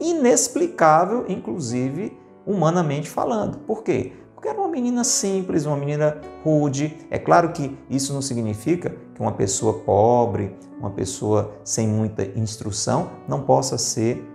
Inexplicável, 0.00 1.24
inclusive, 1.28 2.18
humanamente 2.50 3.08
falando. 3.08 3.58
Por 3.58 3.82
quê? 3.82 4.12
Porque 4.34 4.48
era 4.48 4.58
uma 4.58 4.68
menina 4.68 5.04
simples, 5.04 5.66
uma 5.66 5.76
menina 5.76 6.18
rude. 6.42 6.96
É 7.10 7.18
claro 7.18 7.52
que 7.52 7.76
isso 7.88 8.12
não 8.12 8.22
significa 8.22 8.96
que 9.14 9.20
uma 9.20 9.32
pessoa 9.32 9.80
pobre, 9.80 10.56
uma 10.78 10.90
pessoa 10.90 11.52
sem 11.62 11.86
muita 11.86 12.24
instrução, 12.38 13.10
não 13.28 13.42
possa 13.42 13.76
ser 13.76 14.26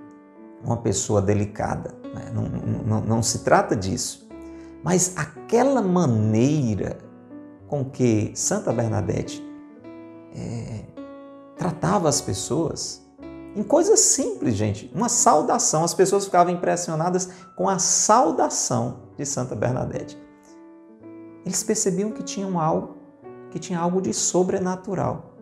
uma 0.64 0.78
pessoa 0.78 1.22
delicada. 1.22 1.96
Né? 2.14 2.32
Não, 2.34 2.44
não, 2.86 3.02
não 3.02 3.24
se 3.24 3.40
trata 3.40 3.76
disso. 3.76 4.28
Mas 4.84 5.14
aquela 5.18 5.82
maneira 5.82 7.00
com 7.68 7.84
que 7.84 8.32
Santa 8.36 8.72
Bernadette 8.72 9.44
é, 10.36 10.86
tratava 11.58 12.08
as 12.08 12.22
pessoas, 12.22 13.05
em 13.56 13.64
coisas 13.64 14.02
simples, 14.02 14.56
gente, 14.56 14.92
uma 14.94 15.08
saudação, 15.08 15.84
as 15.84 15.94
pessoas 15.94 16.26
ficavam 16.26 16.52
impressionadas 16.52 17.30
com 17.56 17.70
a 17.70 17.80
saudação 17.80 18.98
de 19.18 19.26
Santa 19.26 19.56
Bernadette. 19.56 20.22
Eles 21.46 21.64
percebiam 21.64 22.12
que 22.12 22.22
tinham 22.22 22.60
algo, 22.60 22.98
que 23.52 23.58
tinha 23.58 23.80
algo 23.80 24.02
de 24.02 24.14
sobrenatural. 24.14 25.36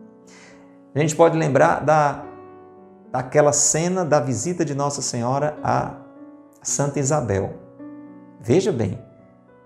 A 0.93 0.99
gente 0.99 1.15
pode 1.15 1.35
lembrar 1.35 1.83
da, 1.83 2.23
daquela 3.11 3.51
cena 3.51 4.05
da 4.05 4.19
visita 4.19 4.63
de 4.63 4.75
Nossa 4.75 5.01
Senhora 5.01 5.57
a 5.63 5.95
Santa 6.61 6.99
Isabel. 6.99 7.55
Veja 8.39 8.71
bem, 8.71 8.99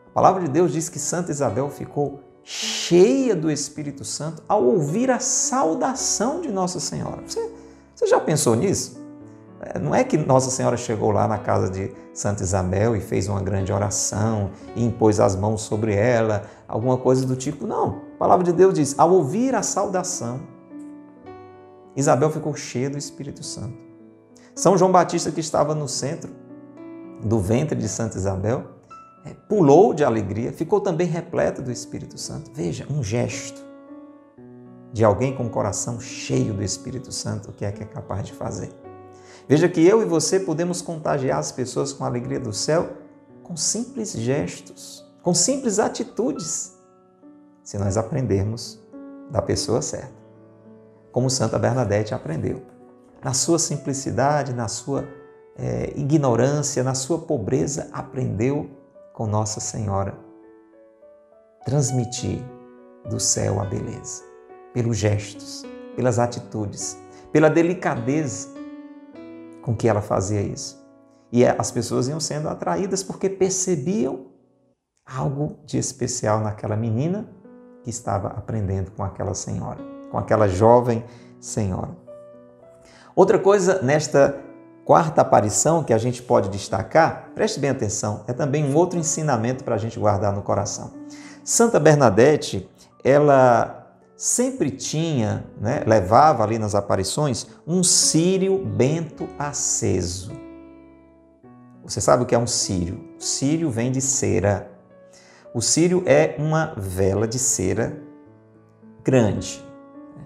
a 0.07 0.11
palavra 0.11 0.43
de 0.43 0.47
Deus 0.47 0.71
diz 0.71 0.87
que 0.87 0.99
Santa 0.99 1.31
Isabel 1.31 1.69
ficou 1.69 2.21
cheia 2.43 3.35
do 3.35 3.51
Espírito 3.51 4.05
Santo 4.05 4.41
ao 4.47 4.63
ouvir 4.63 5.11
a 5.11 5.19
saudação 5.19 6.39
de 6.39 6.49
Nossa 6.49 6.79
Senhora. 6.79 7.21
Você, 7.25 7.56
você 7.97 8.05
já 8.05 8.19
pensou 8.19 8.55
nisso? 8.55 9.03
É, 9.59 9.79
não 9.79 9.95
é 9.95 10.03
que 10.03 10.19
Nossa 10.19 10.51
Senhora 10.51 10.77
chegou 10.77 11.09
lá 11.09 11.27
na 11.27 11.39
casa 11.39 11.67
de 11.67 11.91
Santa 12.13 12.43
Isabel 12.43 12.95
e 12.95 13.01
fez 13.01 13.27
uma 13.27 13.41
grande 13.41 13.73
oração 13.73 14.51
e 14.75 14.85
impôs 14.85 15.19
as 15.19 15.35
mãos 15.35 15.61
sobre 15.61 15.95
ela, 15.95 16.43
alguma 16.67 16.95
coisa 16.97 17.25
do 17.25 17.35
tipo. 17.35 17.65
Não. 17.65 18.03
A 18.13 18.17
palavra 18.19 18.45
de 18.45 18.53
Deus 18.53 18.75
diz: 18.75 18.93
ao 18.99 19.11
ouvir 19.11 19.55
a 19.55 19.63
saudação, 19.63 20.41
Isabel 21.95 22.29
ficou 22.29 22.53
cheia 22.55 22.87
do 22.87 22.99
Espírito 22.99 23.43
Santo. 23.43 23.75
São 24.53 24.77
João 24.77 24.91
Batista, 24.91 25.31
que 25.31 25.39
estava 25.39 25.73
no 25.73 25.87
centro 25.87 26.29
do 27.23 27.39
ventre 27.39 27.75
de 27.75 27.89
Santa 27.89 28.15
Isabel, 28.15 28.63
é, 29.25 29.33
pulou 29.49 29.91
de 29.91 30.03
alegria, 30.03 30.53
ficou 30.53 30.79
também 30.79 31.07
repleto 31.07 31.63
do 31.63 31.71
Espírito 31.71 32.15
Santo. 32.19 32.51
Veja, 32.53 32.85
um 32.91 33.03
gesto 33.03 33.66
de 34.91 35.03
alguém 35.03 35.35
com 35.35 35.45
o 35.45 35.49
coração 35.49 35.99
cheio 35.99 36.53
do 36.53 36.63
Espírito 36.63 37.11
Santo, 37.11 37.49
o 37.49 37.53
que 37.53 37.65
é 37.65 37.71
que 37.71 37.83
é 37.83 37.85
capaz 37.85 38.25
de 38.25 38.33
fazer. 38.33 38.69
Veja 39.47 39.69
que 39.69 39.85
eu 39.85 40.01
e 40.01 40.05
você 40.05 40.39
podemos 40.39 40.81
contagiar 40.81 41.39
as 41.39 41.51
pessoas 41.51 41.93
com 41.93 42.03
a 42.03 42.07
alegria 42.07 42.39
do 42.39 42.53
céu 42.53 42.89
com 43.43 43.55
simples 43.55 44.11
gestos, 44.11 45.05
com 45.23 45.33
simples 45.33 45.79
atitudes, 45.79 46.75
se 47.63 47.77
nós 47.77 47.95
aprendermos 47.97 48.79
da 49.31 49.41
pessoa 49.41 49.81
certa. 49.81 50.17
Como 51.11 51.29
Santa 51.29 51.57
Bernadette 51.57 52.13
aprendeu. 52.13 52.61
Na 53.23 53.33
sua 53.33 53.57
simplicidade, 53.57 54.53
na 54.53 54.67
sua 54.67 55.07
é, 55.55 55.93
ignorância, 55.95 56.83
na 56.83 56.93
sua 56.93 57.19
pobreza, 57.19 57.89
aprendeu 57.91 58.69
com 59.13 59.25
Nossa 59.25 59.59
Senhora 59.59 60.13
transmitir 61.65 62.41
do 63.09 63.19
céu 63.19 63.59
a 63.59 63.65
beleza, 63.65 64.23
pelos 64.77 64.95
gestos, 64.95 65.65
pelas 65.95 66.19
atitudes, 66.19 66.99
pela 67.31 67.49
delicadeza 67.49 68.49
com 69.63 69.75
que 69.75 69.87
ela 69.87 70.03
fazia 70.03 70.39
isso. 70.39 70.85
E 71.31 71.43
é, 71.43 71.55
as 71.57 71.71
pessoas 71.71 72.07
iam 72.07 72.19
sendo 72.19 72.47
atraídas 72.47 73.01
porque 73.01 73.27
percebiam 73.27 74.27
algo 75.03 75.57
de 75.65 75.79
especial 75.79 76.41
naquela 76.41 76.75
menina 76.75 77.27
que 77.83 77.89
estava 77.89 78.27
aprendendo 78.27 78.91
com 78.91 79.03
aquela 79.03 79.33
senhora, 79.33 79.79
com 80.11 80.17
aquela 80.19 80.47
jovem 80.47 81.03
senhora. 81.39 81.97
Outra 83.15 83.39
coisa 83.39 83.81
nesta 83.81 84.39
quarta 84.85 85.21
aparição 85.21 85.83
que 85.83 85.91
a 85.91 85.97
gente 85.97 86.21
pode 86.21 86.49
destacar, 86.49 87.31
preste 87.33 87.59
bem 87.59 87.71
atenção, 87.71 88.23
é 88.27 88.31
também 88.31 88.63
um 88.63 88.75
outro 88.75 88.99
ensinamento 88.99 89.63
para 89.63 89.73
a 89.73 89.79
gente 89.79 89.99
guardar 89.99 90.31
no 90.31 90.43
coração. 90.43 90.91
Santa 91.43 91.79
Bernadette, 91.79 92.69
ela 93.03 93.86
sempre 94.17 94.71
tinha, 94.71 95.45
né, 95.61 95.83
levava 95.85 96.43
ali 96.43 96.57
nas 96.57 96.73
aparições, 96.73 97.45
um 97.65 97.83
círio 97.83 98.57
bento 98.57 99.29
aceso. 99.37 100.31
Você 101.83 102.01
sabe 102.01 102.23
o 102.23 102.25
que 102.25 102.35
é 102.35 102.39
um 102.39 102.47
círio? 102.47 102.99
O 103.17 103.23
círio 103.23 103.69
vem 103.69 103.91
de 103.91 104.01
cera. 104.01 104.69
O 105.53 105.61
círio 105.61 106.03
é 106.05 106.35
uma 106.37 106.73
vela 106.75 107.27
de 107.27 107.39
cera 107.39 108.01
grande, 109.03 109.63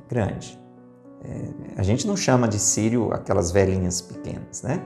grande. 0.09 0.59
É, 1.23 1.79
a 1.79 1.83
gente 1.83 2.07
não 2.07 2.17
chama 2.17 2.47
de 2.47 2.57
círio 2.57 3.13
aquelas 3.13 3.51
velinhas 3.51 4.01
pequenas, 4.01 4.63
né? 4.63 4.83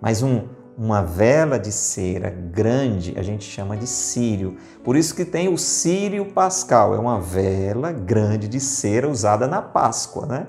Mas 0.00 0.22
um, 0.22 0.46
uma 0.76 1.02
vela 1.02 1.58
de 1.58 1.70
cera 1.70 2.30
grande 2.30 3.14
a 3.18 3.22
gente 3.22 3.44
chama 3.44 3.76
de 3.76 3.86
círio. 3.86 4.56
Por 4.82 4.96
isso 4.96 5.14
que 5.14 5.24
tem 5.24 5.48
o 5.48 5.58
círio 5.58 6.26
pascal, 6.26 6.94
é 6.94 6.98
uma 6.98 7.20
vela 7.20 7.92
grande 7.92 8.48
de 8.48 8.60
cera 8.60 9.08
usada 9.08 9.46
na 9.46 9.60
Páscoa, 9.60 10.26
né? 10.26 10.46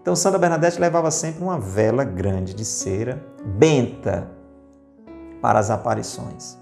Então 0.00 0.16
Santa 0.16 0.38
Bernadette 0.38 0.80
levava 0.80 1.10
sempre 1.10 1.42
uma 1.42 1.58
vela 1.58 2.04
grande 2.04 2.54
de 2.54 2.64
cera, 2.64 3.22
benta, 3.44 4.30
para 5.42 5.58
as 5.58 5.70
aparições. 5.70 6.58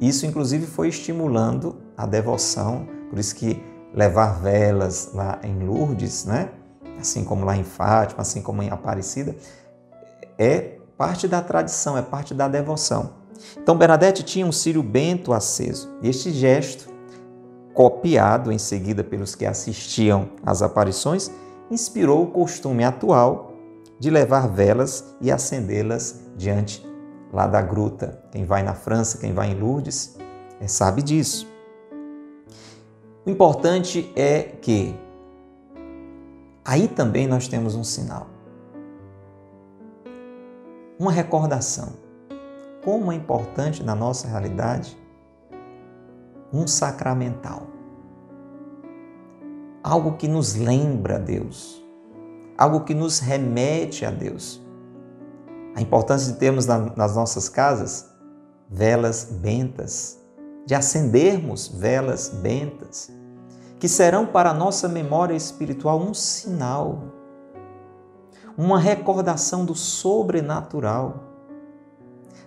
Isso 0.00 0.26
inclusive 0.26 0.66
foi 0.66 0.88
estimulando 0.88 1.76
a 1.96 2.06
devoção, 2.06 2.86
por 3.10 3.18
isso 3.18 3.34
que 3.34 3.62
levar 3.92 4.40
velas 4.40 5.10
lá 5.14 5.38
em 5.42 5.64
Lourdes, 5.64 6.24
né? 6.24 6.50
assim 6.98 7.24
como 7.24 7.44
lá 7.44 7.56
em 7.56 7.64
Fátima, 7.64 8.22
assim 8.22 8.42
como 8.42 8.62
em 8.62 8.70
Aparecida, 8.70 9.36
é 10.38 10.75
parte 10.96 11.28
da 11.28 11.40
tradição, 11.40 11.96
é 11.96 12.02
parte 12.02 12.34
da 12.34 12.48
devoção. 12.48 13.10
Então 13.56 13.76
Bernadette 13.76 14.22
tinha 14.22 14.46
um 14.46 14.52
círio 14.52 14.82
bento 14.82 15.32
aceso. 15.32 15.90
E 16.02 16.08
este 16.08 16.30
gesto, 16.30 16.88
copiado 17.74 18.50
em 18.50 18.58
seguida 18.58 19.04
pelos 19.04 19.34
que 19.34 19.44
assistiam 19.44 20.30
às 20.44 20.62
aparições, 20.62 21.30
inspirou 21.70 22.22
o 22.22 22.30
costume 22.30 22.84
atual 22.84 23.52
de 23.98 24.10
levar 24.10 24.48
velas 24.48 25.04
e 25.20 25.30
acendê-las 25.30 26.20
diante 26.36 26.86
lá 27.32 27.46
da 27.46 27.60
gruta. 27.60 28.22
Quem 28.30 28.44
vai 28.44 28.62
na 28.62 28.74
França, 28.74 29.18
quem 29.18 29.32
vai 29.32 29.50
em 29.50 29.54
Lourdes, 29.54 30.16
é, 30.60 30.66
sabe 30.66 31.02
disso. 31.02 31.46
O 33.26 33.30
importante 33.30 34.10
é 34.14 34.42
que 34.42 34.94
Aí 36.66 36.88
também 36.88 37.28
nós 37.28 37.46
temos 37.46 37.76
um 37.76 37.84
sinal. 37.84 38.26
Uma 40.98 41.12
recordação. 41.12 41.94
Como 42.84 43.12
é 43.12 43.14
importante 43.14 43.82
na 43.82 43.94
nossa 43.94 44.28
realidade 44.28 44.96
um 46.52 46.66
sacramental. 46.66 47.66
Algo 49.82 50.16
que 50.16 50.26
nos 50.26 50.54
lembra 50.54 51.16
a 51.16 51.18
Deus. 51.18 51.84
Algo 52.56 52.84
que 52.84 52.94
nos 52.94 53.18
remete 53.18 54.04
a 54.06 54.10
Deus. 54.10 54.62
A 55.74 55.82
importância 55.82 56.32
de 56.32 56.38
termos 56.38 56.66
nas 56.66 57.14
nossas 57.14 57.48
casas 57.48 58.10
velas 58.68 59.24
bentas, 59.24 60.18
de 60.64 60.74
acendermos 60.74 61.68
velas 61.68 62.28
bentas 62.28 63.10
que 63.78 63.88
serão 63.88 64.26
para 64.26 64.50
a 64.50 64.54
nossa 64.54 64.88
memória 64.88 65.34
espiritual 65.34 66.00
um 66.00 66.14
sinal, 66.14 67.02
uma 68.56 68.78
recordação 68.78 69.64
do 69.64 69.74
sobrenatural, 69.74 71.24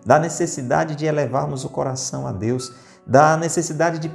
da 0.06 0.18
necessidade 0.18 0.96
de 0.96 1.06
elevarmos 1.06 1.64
o 1.64 1.70
coração 1.70 2.26
a 2.26 2.32
Deus, 2.32 2.74
da 3.06 3.38
necessidade 3.38 4.00
de 4.00 4.12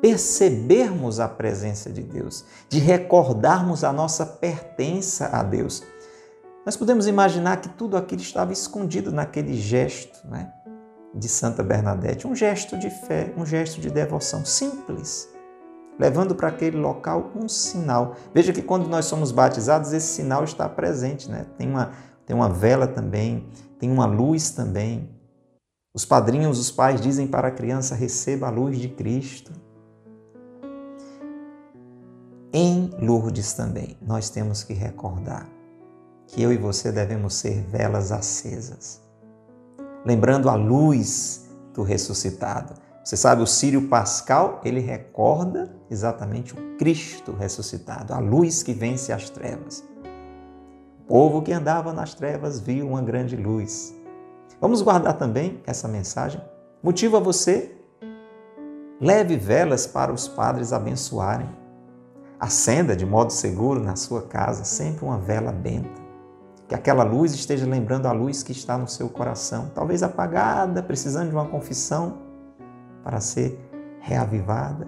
percebermos 0.00 1.20
a 1.20 1.28
presença 1.28 1.90
de 1.90 2.02
Deus, 2.02 2.44
de 2.68 2.78
recordarmos 2.78 3.84
a 3.84 3.92
nossa 3.92 4.24
pertença 4.24 5.28
a 5.32 5.42
Deus. 5.42 5.82
Nós 6.64 6.76
podemos 6.76 7.06
imaginar 7.06 7.60
que 7.60 7.68
tudo 7.70 7.96
aquilo 7.96 8.22
estava 8.22 8.52
escondido 8.52 9.10
naquele 9.10 9.54
gesto 9.54 10.26
né, 10.26 10.52
de 11.14 11.28
Santa 11.28 11.62
Bernadette, 11.62 12.26
um 12.26 12.34
gesto 12.34 12.78
de 12.78 12.90
fé, 12.90 13.32
um 13.36 13.44
gesto 13.44 13.80
de 13.80 13.90
devoção 13.90 14.44
simples 14.44 15.28
levando 15.98 16.34
para 16.34 16.48
aquele 16.48 16.76
local 16.76 17.30
um 17.34 17.48
sinal. 17.48 18.16
Veja 18.32 18.52
que 18.52 18.62
quando 18.62 18.88
nós 18.88 19.04
somos 19.04 19.32
batizados, 19.32 19.92
esse 19.92 20.06
sinal 20.06 20.44
está 20.44 20.68
presente, 20.68 21.30
né? 21.30 21.46
Tem 21.58 21.68
uma, 21.68 21.92
tem 22.24 22.34
uma 22.34 22.48
vela 22.48 22.86
também, 22.86 23.46
tem 23.78 23.90
uma 23.90 24.06
luz 24.06 24.50
também. 24.50 25.10
Os 25.92 26.04
padrinhos, 26.04 26.58
os 26.58 26.70
pais 26.70 27.00
dizem 27.00 27.26
para 27.26 27.48
a 27.48 27.50
criança: 27.50 27.94
receba 27.94 28.46
a 28.46 28.50
luz 28.50 28.78
de 28.78 28.88
Cristo. 28.88 29.52
Em 32.52 32.90
Lourdes 33.00 33.52
também, 33.52 33.96
nós 34.02 34.28
temos 34.28 34.64
que 34.64 34.72
recordar 34.72 35.48
que 36.26 36.42
eu 36.42 36.52
e 36.52 36.56
você 36.56 36.90
devemos 36.90 37.34
ser 37.34 37.62
velas 37.62 38.10
acesas, 38.10 39.00
lembrando 40.04 40.48
a 40.48 40.54
luz 40.54 41.48
do 41.74 41.82
ressuscitado 41.82 42.74
você 43.02 43.16
sabe, 43.16 43.42
o 43.42 43.46
Sírio 43.46 43.88
Pascal, 43.88 44.60
ele 44.64 44.80
recorda 44.80 45.74
exatamente 45.90 46.54
o 46.54 46.76
Cristo 46.76 47.32
ressuscitado, 47.32 48.12
a 48.12 48.18
luz 48.18 48.62
que 48.62 48.72
vence 48.72 49.12
as 49.12 49.30
trevas. 49.30 49.82
O 51.00 51.04
povo 51.08 51.42
que 51.42 51.52
andava 51.52 51.92
nas 51.92 52.14
trevas 52.14 52.60
viu 52.60 52.88
uma 52.88 53.02
grande 53.02 53.36
luz. 53.36 53.94
Vamos 54.60 54.82
guardar 54.82 55.14
também 55.16 55.60
essa 55.66 55.88
mensagem. 55.88 56.40
Motiva 56.82 57.18
você 57.18 57.76
Leve 59.02 59.34
velas 59.38 59.86
para 59.86 60.12
os 60.12 60.28
padres 60.28 60.74
abençoarem. 60.74 61.48
Acenda 62.38 62.94
de 62.94 63.06
modo 63.06 63.32
seguro 63.32 63.82
na 63.82 63.96
sua 63.96 64.20
casa 64.20 64.62
sempre 64.62 65.06
uma 65.06 65.16
vela 65.16 65.50
benta. 65.50 66.02
Que 66.68 66.74
aquela 66.74 67.02
luz 67.02 67.32
esteja 67.32 67.64
lembrando 67.64 68.04
a 68.04 68.12
luz 68.12 68.42
que 68.42 68.52
está 68.52 68.76
no 68.76 68.86
seu 68.86 69.08
coração, 69.08 69.70
talvez 69.74 70.02
apagada, 70.02 70.82
precisando 70.82 71.30
de 71.30 71.34
uma 71.34 71.46
confissão 71.46 72.18
para 73.02 73.20
ser 73.20 73.58
reavivada. 74.00 74.86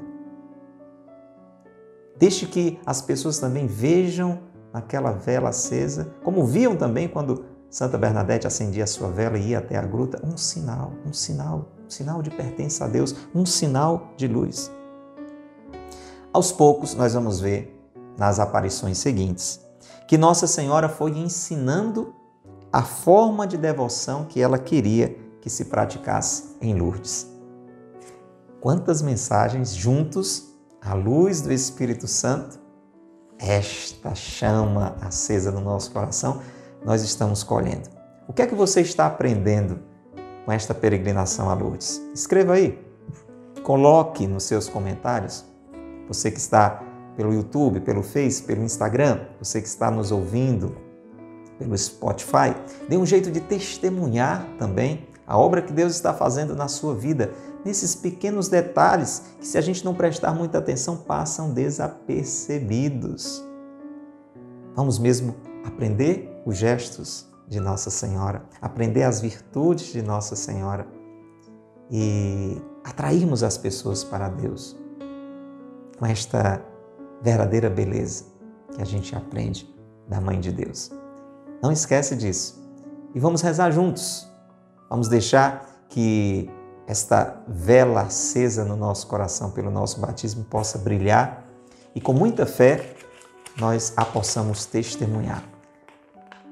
Deixe 2.19 2.47
que 2.47 2.79
as 2.87 3.03
pessoas 3.03 3.39
também 3.39 3.67
vejam 3.67 4.41
naquela 4.73 5.13
vela 5.13 5.51
acesa, 5.51 6.15
como 6.23 6.47
viam 6.47 6.77
também 6.77 7.09
quando 7.09 7.45
Santa 7.69 7.97
Bernadette 7.97 8.47
acendia 8.47 8.85
a 8.85 8.87
sua 8.87 9.09
vela 9.09 9.39
e 9.39 9.49
ia 9.49 9.59
até 9.59 9.77
a 9.77 9.83
gruta, 9.83 10.21
um 10.25 10.37
sinal, 10.37 10.93
um 11.07 11.13
sinal, 11.13 11.73
um 11.87 11.91
sinal 11.91 12.23
de 12.23 12.31
pertença 12.31 12.85
a 12.85 12.89
Deus, 12.89 13.15
um 13.35 13.47
sinal 13.47 14.13
de 14.17 14.29
luz. 14.29 14.71
Aos 16.33 16.53
poucos, 16.53 16.95
nós 16.95 17.15
vamos 17.15 17.41
ver 17.41 17.79
nas 18.17 18.39
aparições 18.39 18.99
seguintes 18.99 19.61
que 20.07 20.19
Nossa 20.19 20.47
Senhora 20.47 20.91
foi 20.91 21.13
ensinando 21.13 22.15
a 22.71 22.83
forma 22.83 23.47
de 23.47 23.57
devoção 23.57 24.27
que 24.27 24.43
ela 24.43 24.59
queria 24.59 25.17
que 25.41 25.49
se 25.49 25.65
praticasse 25.65 26.55
em 26.61 26.75
Lourdes. 26.75 27.32
Quantas 28.63 29.03
mensagens 29.03 29.75
juntos, 29.75 30.55
à 30.81 30.95
luz 30.95 31.41
do 31.41 31.53
Espírito 31.53 32.07
Santo, 32.07 32.61
esta 33.37 34.15
chama 34.15 34.95
acesa 35.01 35.51
no 35.51 35.61
nosso 35.61 35.91
coração, 35.91 36.41
nós 36.85 37.03
estamos 37.03 37.43
colhendo. 37.43 37.91
O 38.29 38.33
que 38.33 38.41
é 38.41 38.47
que 38.47 38.55
você 38.55 38.81
está 38.81 39.07
aprendendo 39.07 39.81
com 40.45 40.53
esta 40.53 40.73
peregrinação 40.73 41.51
a 41.51 41.55
Lourdes? 41.55 42.01
Escreva 42.15 42.53
aí. 42.53 42.79
Coloque 43.65 44.29
nos 44.29 44.45
seus 44.45 44.69
comentários. 44.69 45.45
Você 46.07 46.31
que 46.31 46.39
está 46.39 46.85
pelo 47.17 47.35
YouTube, 47.35 47.81
pelo 47.81 48.05
Face, 48.05 48.45
pelo 48.45 48.63
Instagram, 48.63 49.23
você 49.41 49.61
que 49.61 49.67
está 49.67 49.91
nos 49.91 50.13
ouvindo 50.13 50.77
pelo 51.59 51.77
Spotify, 51.77 52.55
dê 52.89 52.97
um 52.97 53.05
jeito 53.05 53.29
de 53.29 53.41
testemunhar 53.41 54.47
também 54.57 55.09
a 55.27 55.39
obra 55.39 55.63
que 55.63 55.73
Deus 55.73 55.95
está 55.95 56.13
fazendo 56.13 56.55
na 56.55 56.69
sua 56.69 56.95
vida, 56.95 57.33
nesses 57.65 57.95
pequenos 57.95 58.49
detalhes 58.49 59.23
que, 59.39 59.47
se 59.47 59.57
a 59.57 59.61
gente 59.61 59.85
não 59.85 59.95
prestar 59.95 60.33
muita 60.35 60.59
atenção, 60.59 60.97
passam 60.97 61.53
desapercebidos. 61.53 63.45
Vamos 64.75 64.99
mesmo 64.99 65.37
aprender 65.65 66.43
os 66.45 66.57
gestos 66.57 67.27
de 67.47 67.61
Nossa 67.61 67.91
Senhora, 67.91 68.45
aprender 68.61 69.03
as 69.03 69.21
virtudes 69.21 69.93
de 69.93 70.03
Nossa 70.03 70.35
Senhora 70.35 70.87
e 71.91 72.61
atrairmos 72.83 73.43
as 73.43 73.59
pessoas 73.59 74.03
para 74.03 74.29
Deus 74.29 74.77
com 75.99 76.07
esta 76.07 76.65
verdadeira 77.23 77.71
beleza 77.71 78.25
que 78.75 78.83
a 78.83 78.85
gente 78.85 79.15
aprende 79.15 79.73
da 80.09 80.21
Mãe 80.21 80.41
de 80.41 80.51
Deus. 80.51 80.91
Não 81.63 81.71
esquece 81.71 82.17
disso. 82.17 82.61
E 83.15 83.21
vamos 83.21 83.43
rezar 83.43 83.71
juntos. 83.71 84.29
Vamos 84.91 85.09
deixar 85.09 85.85
que 85.89 86.51
esta 86.87 87.37
vela 87.47 88.03
acesa 88.03 88.65
no 88.65 88.77
nosso 88.77 89.07
coração 89.07 89.51
pelo 89.51 89.71
nosso 89.71 90.01
batismo 90.01 90.45
possa 90.45 90.79
brilhar 90.79 91.45
e 91.95 92.01
com 92.01 92.13
muita 92.13 92.47
fé 92.47 92.95
nós 93.57 93.93
a 93.97 94.05
possamos 94.05 94.65
testemunhar. 94.67 95.43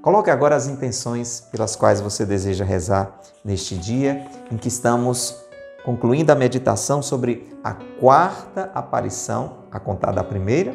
Coloque 0.02 0.30
agora 0.30 0.56
as 0.56 0.66
intenções 0.66 1.40
pelas 1.52 1.76
quais 1.76 2.00
você 2.00 2.24
deseja 2.24 2.64
rezar 2.64 3.20
neste 3.44 3.76
dia 3.76 4.26
em 4.50 4.56
que 4.56 4.68
estamos 4.68 5.36
concluindo 5.84 6.32
a 6.32 6.34
meditação 6.34 7.02
sobre 7.02 7.54
a 7.62 7.74
quarta 7.98 8.70
aparição, 8.74 9.64
a 9.70 9.78
contar 9.78 10.12
da 10.12 10.24
primeira, 10.24 10.74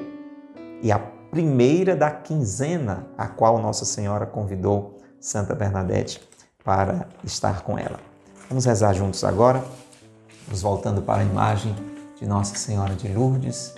e 0.82 0.92
a 0.92 1.00
primeira 1.00 1.96
da 1.96 2.12
quinzena, 2.12 3.08
a 3.18 3.28
qual 3.28 3.60
Nossa 3.60 3.86
Senhora 3.86 4.26
convidou 4.26 4.98
Santa 5.20 5.56
Bernadette 5.56 6.22
para 6.64 7.08
estar 7.24 7.62
com 7.62 7.78
ela. 7.78 8.15
Vamos 8.48 8.66
rezar 8.66 8.94
juntos 8.94 9.24
agora, 9.24 9.66
nos 10.48 10.62
voltando 10.62 11.02
para 11.02 11.24
a 11.24 11.26
imagem 11.26 11.76
de 12.16 12.28
Nossa 12.28 12.56
Senhora 12.56 12.94
de 12.94 13.08
Lourdes, 13.08 13.74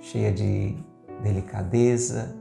cheia 0.00 0.32
de 0.32 0.74
delicadeza, 1.22 2.34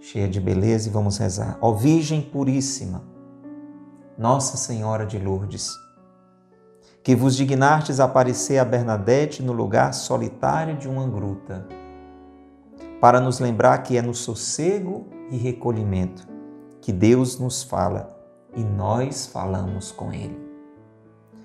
cheia 0.00 0.28
de 0.28 0.40
beleza, 0.40 0.88
e 0.88 0.92
vamos 0.92 1.18
rezar. 1.18 1.56
Ó 1.60 1.72
Virgem 1.72 2.20
Puríssima, 2.20 3.04
Nossa 4.18 4.56
Senhora 4.56 5.06
de 5.06 5.20
Lourdes, 5.20 5.70
que 7.04 7.14
vos 7.14 7.36
dignastes 7.36 8.00
aparecer 8.00 8.58
a 8.58 8.64
Bernadette 8.64 9.40
no 9.40 9.52
lugar 9.52 9.94
solitário 9.94 10.76
de 10.76 10.88
uma 10.88 11.06
gruta, 11.06 11.64
para 13.00 13.20
nos 13.20 13.38
lembrar 13.38 13.78
que 13.84 13.96
é 13.96 14.02
no 14.02 14.14
sossego 14.14 15.06
e 15.30 15.36
recolhimento 15.36 16.26
que 16.80 16.90
Deus 16.90 17.38
nos 17.38 17.62
fala 17.62 18.13
e 18.56 18.62
nós 18.62 19.26
falamos 19.26 19.90
com 19.92 20.12
Ele. 20.12 20.38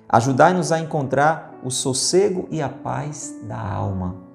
Ajudai-nos 0.08 0.72
a 0.72 0.80
encontrar 0.80 1.54
o 1.63 1.69
sossego 1.69 2.48
e 2.50 2.62
a 2.62 2.69
paz 2.69 3.36
da 3.48 3.60
alma 3.60 4.30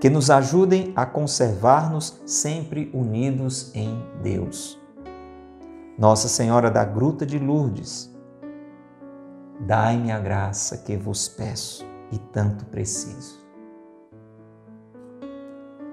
que 0.00 0.08
nos 0.08 0.30
ajudem 0.30 0.92
a 0.94 1.04
conservar-nos 1.04 2.20
sempre 2.24 2.90
unidos 2.94 3.74
em 3.74 4.00
Deus. 4.22 4.78
Nossa 5.98 6.28
Senhora 6.28 6.70
da 6.70 6.84
Gruta 6.84 7.26
de 7.26 7.38
Lourdes, 7.38 8.14
dai-me 9.60 10.12
a 10.12 10.20
graça 10.20 10.78
que 10.78 10.96
vos 10.96 11.28
peço 11.28 11.84
e 12.12 12.18
tanto 12.18 12.64
preciso. 12.66 13.38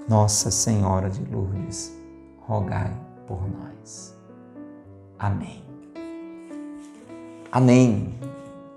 Nossa 0.08 0.52
Senhora 0.52 1.10
de 1.10 1.26
Lourdes, 1.26 1.92
rogai 2.42 2.96
por 3.26 3.42
nós. 3.50 4.15
Amém. 5.18 5.64
Amém. 7.52 8.14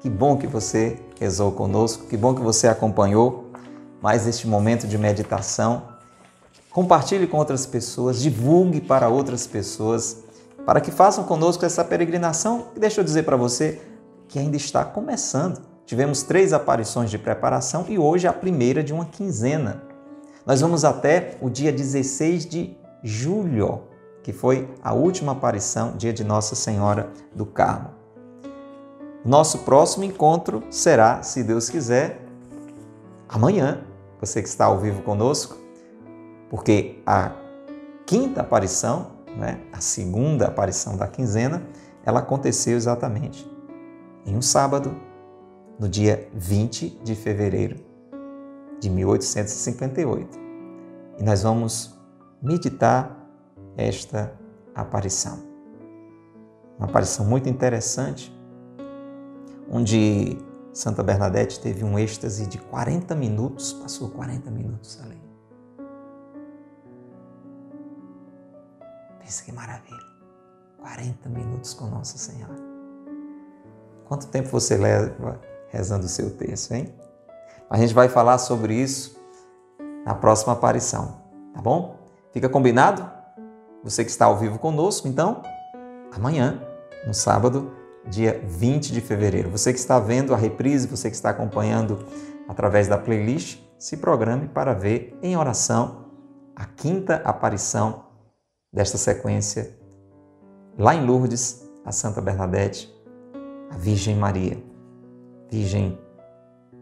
Que 0.01 0.09
bom 0.09 0.37
que 0.37 0.47
você 0.47 0.99
rezou 1.19 1.51
conosco, 1.51 2.07
que 2.07 2.17
bom 2.17 2.35
que 2.35 2.41
você 2.41 2.69
acompanhou 2.69 3.51
mais 4.01 4.27
este 4.27 4.47
momento 4.47 4.87
de 4.87 4.97
meditação. 4.97 5.83
Compartilhe 6.71 7.27
com 7.27 7.39
outras 7.39 7.67
pessoas, 7.67 8.21
divulgue 8.21 8.81
para 8.81 9.09
outras 9.09 9.47
pessoas, 9.47 10.19
para 10.65 10.81
que 10.81 10.93
façam 10.93 11.25
conosco 11.25 11.65
essa 11.65 11.85
peregrinação. 11.85 12.69
E 12.77 12.79
deixa 12.79 13.01
eu 13.01 13.05
dizer 13.05 13.25
para 13.25 13.37
você 13.37 13.81
que 14.29 14.39
ainda 14.39 14.57
está 14.57 14.85
começando. 14.85 15.61
Tivemos 15.85 16.23
três 16.23 16.53
aparições 16.53 17.11
de 17.11 17.19
preparação 17.19 17.87
e 17.89 17.99
hoje 17.99 18.29
a 18.29 18.33
primeira 18.33 18.85
de 18.85 18.93
uma 18.93 19.07
quinzena. 19.07 19.83
Nós 20.47 20.61
vamos 20.61 20.85
até 20.85 21.37
o 21.41 21.51
dia 21.51 21.73
16 21.73 22.47
de 22.47 22.77
julho, 23.03 23.88
que 24.29 24.33
foi 24.35 24.69
a 24.85 24.93
última 24.93 25.33
aparição, 25.33 25.97
dia 25.97 26.13
de 26.13 26.23
Nossa 26.23 26.55
Senhora 26.55 27.11
do 27.35 27.47
Carmo. 27.47 27.89
Nosso 29.25 29.61
próximo 29.61 30.05
encontro 30.05 30.63
será, 30.69 31.23
se 31.23 31.43
Deus 31.43 31.71
quiser, 31.71 32.21
amanhã, 33.27 33.81
você 34.21 34.43
que 34.43 34.49
está 34.49 34.67
ao 34.67 34.81
vivo 34.81 35.01
conosco, 35.01 35.57
porque 36.51 37.01
a 37.07 37.33
quinta 38.05 38.43
aparição, 38.43 39.13
né, 39.35 39.63
a 39.73 39.81
segunda 39.81 40.49
aparição 40.49 40.95
da 40.95 41.09
quinzena, 41.09 41.63
ela 42.05 42.19
aconteceu 42.19 42.77
exatamente 42.77 43.51
em 44.27 44.37
um 44.37 44.43
sábado, 44.43 44.95
no 45.79 45.89
dia 45.89 46.29
20 46.35 47.01
de 47.03 47.15
fevereiro 47.15 47.77
de 48.79 48.91
1858. 48.91 50.39
E 51.19 51.23
nós 51.23 51.43
vamos 51.43 51.99
meditar 52.43 53.18
esta 53.79 54.37
aparição. 54.75 55.39
Uma 56.77 56.89
aparição 56.89 57.25
muito 57.25 57.49
interessante, 57.49 58.37
onde 59.71 60.37
Santa 60.73 61.03
Bernadette 61.03 61.61
teve 61.61 61.85
um 61.85 61.99
êxtase 61.99 62.47
de 62.47 62.59
40 62.59 63.15
minutos, 63.15 63.73
passou 63.73 64.11
40 64.11 64.51
minutos 64.51 65.01
ali. 65.03 65.21
Pensa 69.21 69.45
que 69.45 69.53
maravilha. 69.53 70.09
40 70.81 71.29
minutos 71.29 71.75
com 71.75 71.87
Nossa 71.87 72.17
Senhora. 72.19 72.57
Quanto 74.07 74.27
tempo 74.29 74.49
você 74.49 74.77
leva 74.77 75.41
rezando 75.69 76.07
o 76.07 76.09
seu 76.09 76.31
texto, 76.31 76.73
hein? 76.73 76.95
A 77.69 77.77
gente 77.77 77.93
vai 77.93 78.09
falar 78.09 78.39
sobre 78.39 78.75
isso 78.75 79.21
na 80.07 80.15
próxima 80.15 80.55
aparição, 80.55 81.21
tá 81.53 81.61
bom? 81.61 81.99
Fica 82.33 82.49
combinado? 82.49 83.18
Você 83.89 84.05
que 84.05 84.11
está 84.11 84.27
ao 84.27 84.37
vivo 84.37 84.59
conosco, 84.59 85.09
então, 85.09 85.41
amanhã, 86.13 86.61
no 87.07 87.15
sábado, 87.15 87.73
dia 88.07 88.39
20 88.47 88.93
de 88.93 89.01
fevereiro. 89.01 89.49
Você 89.49 89.73
que 89.73 89.79
está 89.79 89.99
vendo 89.99 90.35
a 90.35 90.37
reprise, 90.37 90.87
você 90.87 91.09
que 91.09 91.17
está 91.17 91.31
acompanhando 91.31 92.05
através 92.47 92.87
da 92.87 92.99
playlist, 92.99 93.63
se 93.79 93.97
programe 93.97 94.47
para 94.47 94.75
ver 94.75 95.19
em 95.23 95.39
oração 95.39 96.05
a 96.55 96.67
quinta 96.67 97.23
aparição 97.25 98.05
desta 98.71 98.99
sequência 98.99 99.75
lá 100.77 100.95
em 100.95 101.07
Lourdes, 101.07 101.67
a 101.83 101.91
Santa 101.91 102.21
Bernadette, 102.21 102.95
a 103.71 103.79
Virgem 103.79 104.17
Maria, 104.17 104.63
Virgem 105.51 105.99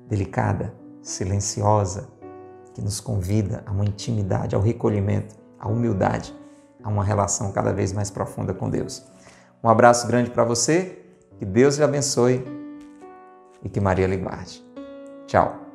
delicada, 0.08 0.74
silenciosa, 1.00 2.08
que 2.74 2.82
nos 2.82 2.98
convida 2.98 3.62
a 3.64 3.70
uma 3.70 3.84
intimidade, 3.84 4.56
ao 4.56 4.60
recolhimento, 4.60 5.36
à 5.56 5.68
humildade, 5.68 6.34
a 6.86 6.88
uma 6.88 7.02
relação 7.02 7.50
cada 7.50 7.72
vez 7.72 7.92
mais 7.92 8.10
profunda 8.10 8.54
com 8.54 8.70
Deus. 8.70 9.04
Um 9.62 9.68
abraço 9.68 10.06
grande 10.06 10.30
para 10.30 10.44
você, 10.44 11.04
que 11.36 11.44
Deus 11.44 11.76
lhe 11.76 11.82
abençoe 11.82 12.44
e 13.64 13.68
que 13.68 13.80
Maria 13.80 14.06
lhe 14.06 14.16
guarde. 14.16 14.64
Tchau. 15.26 15.65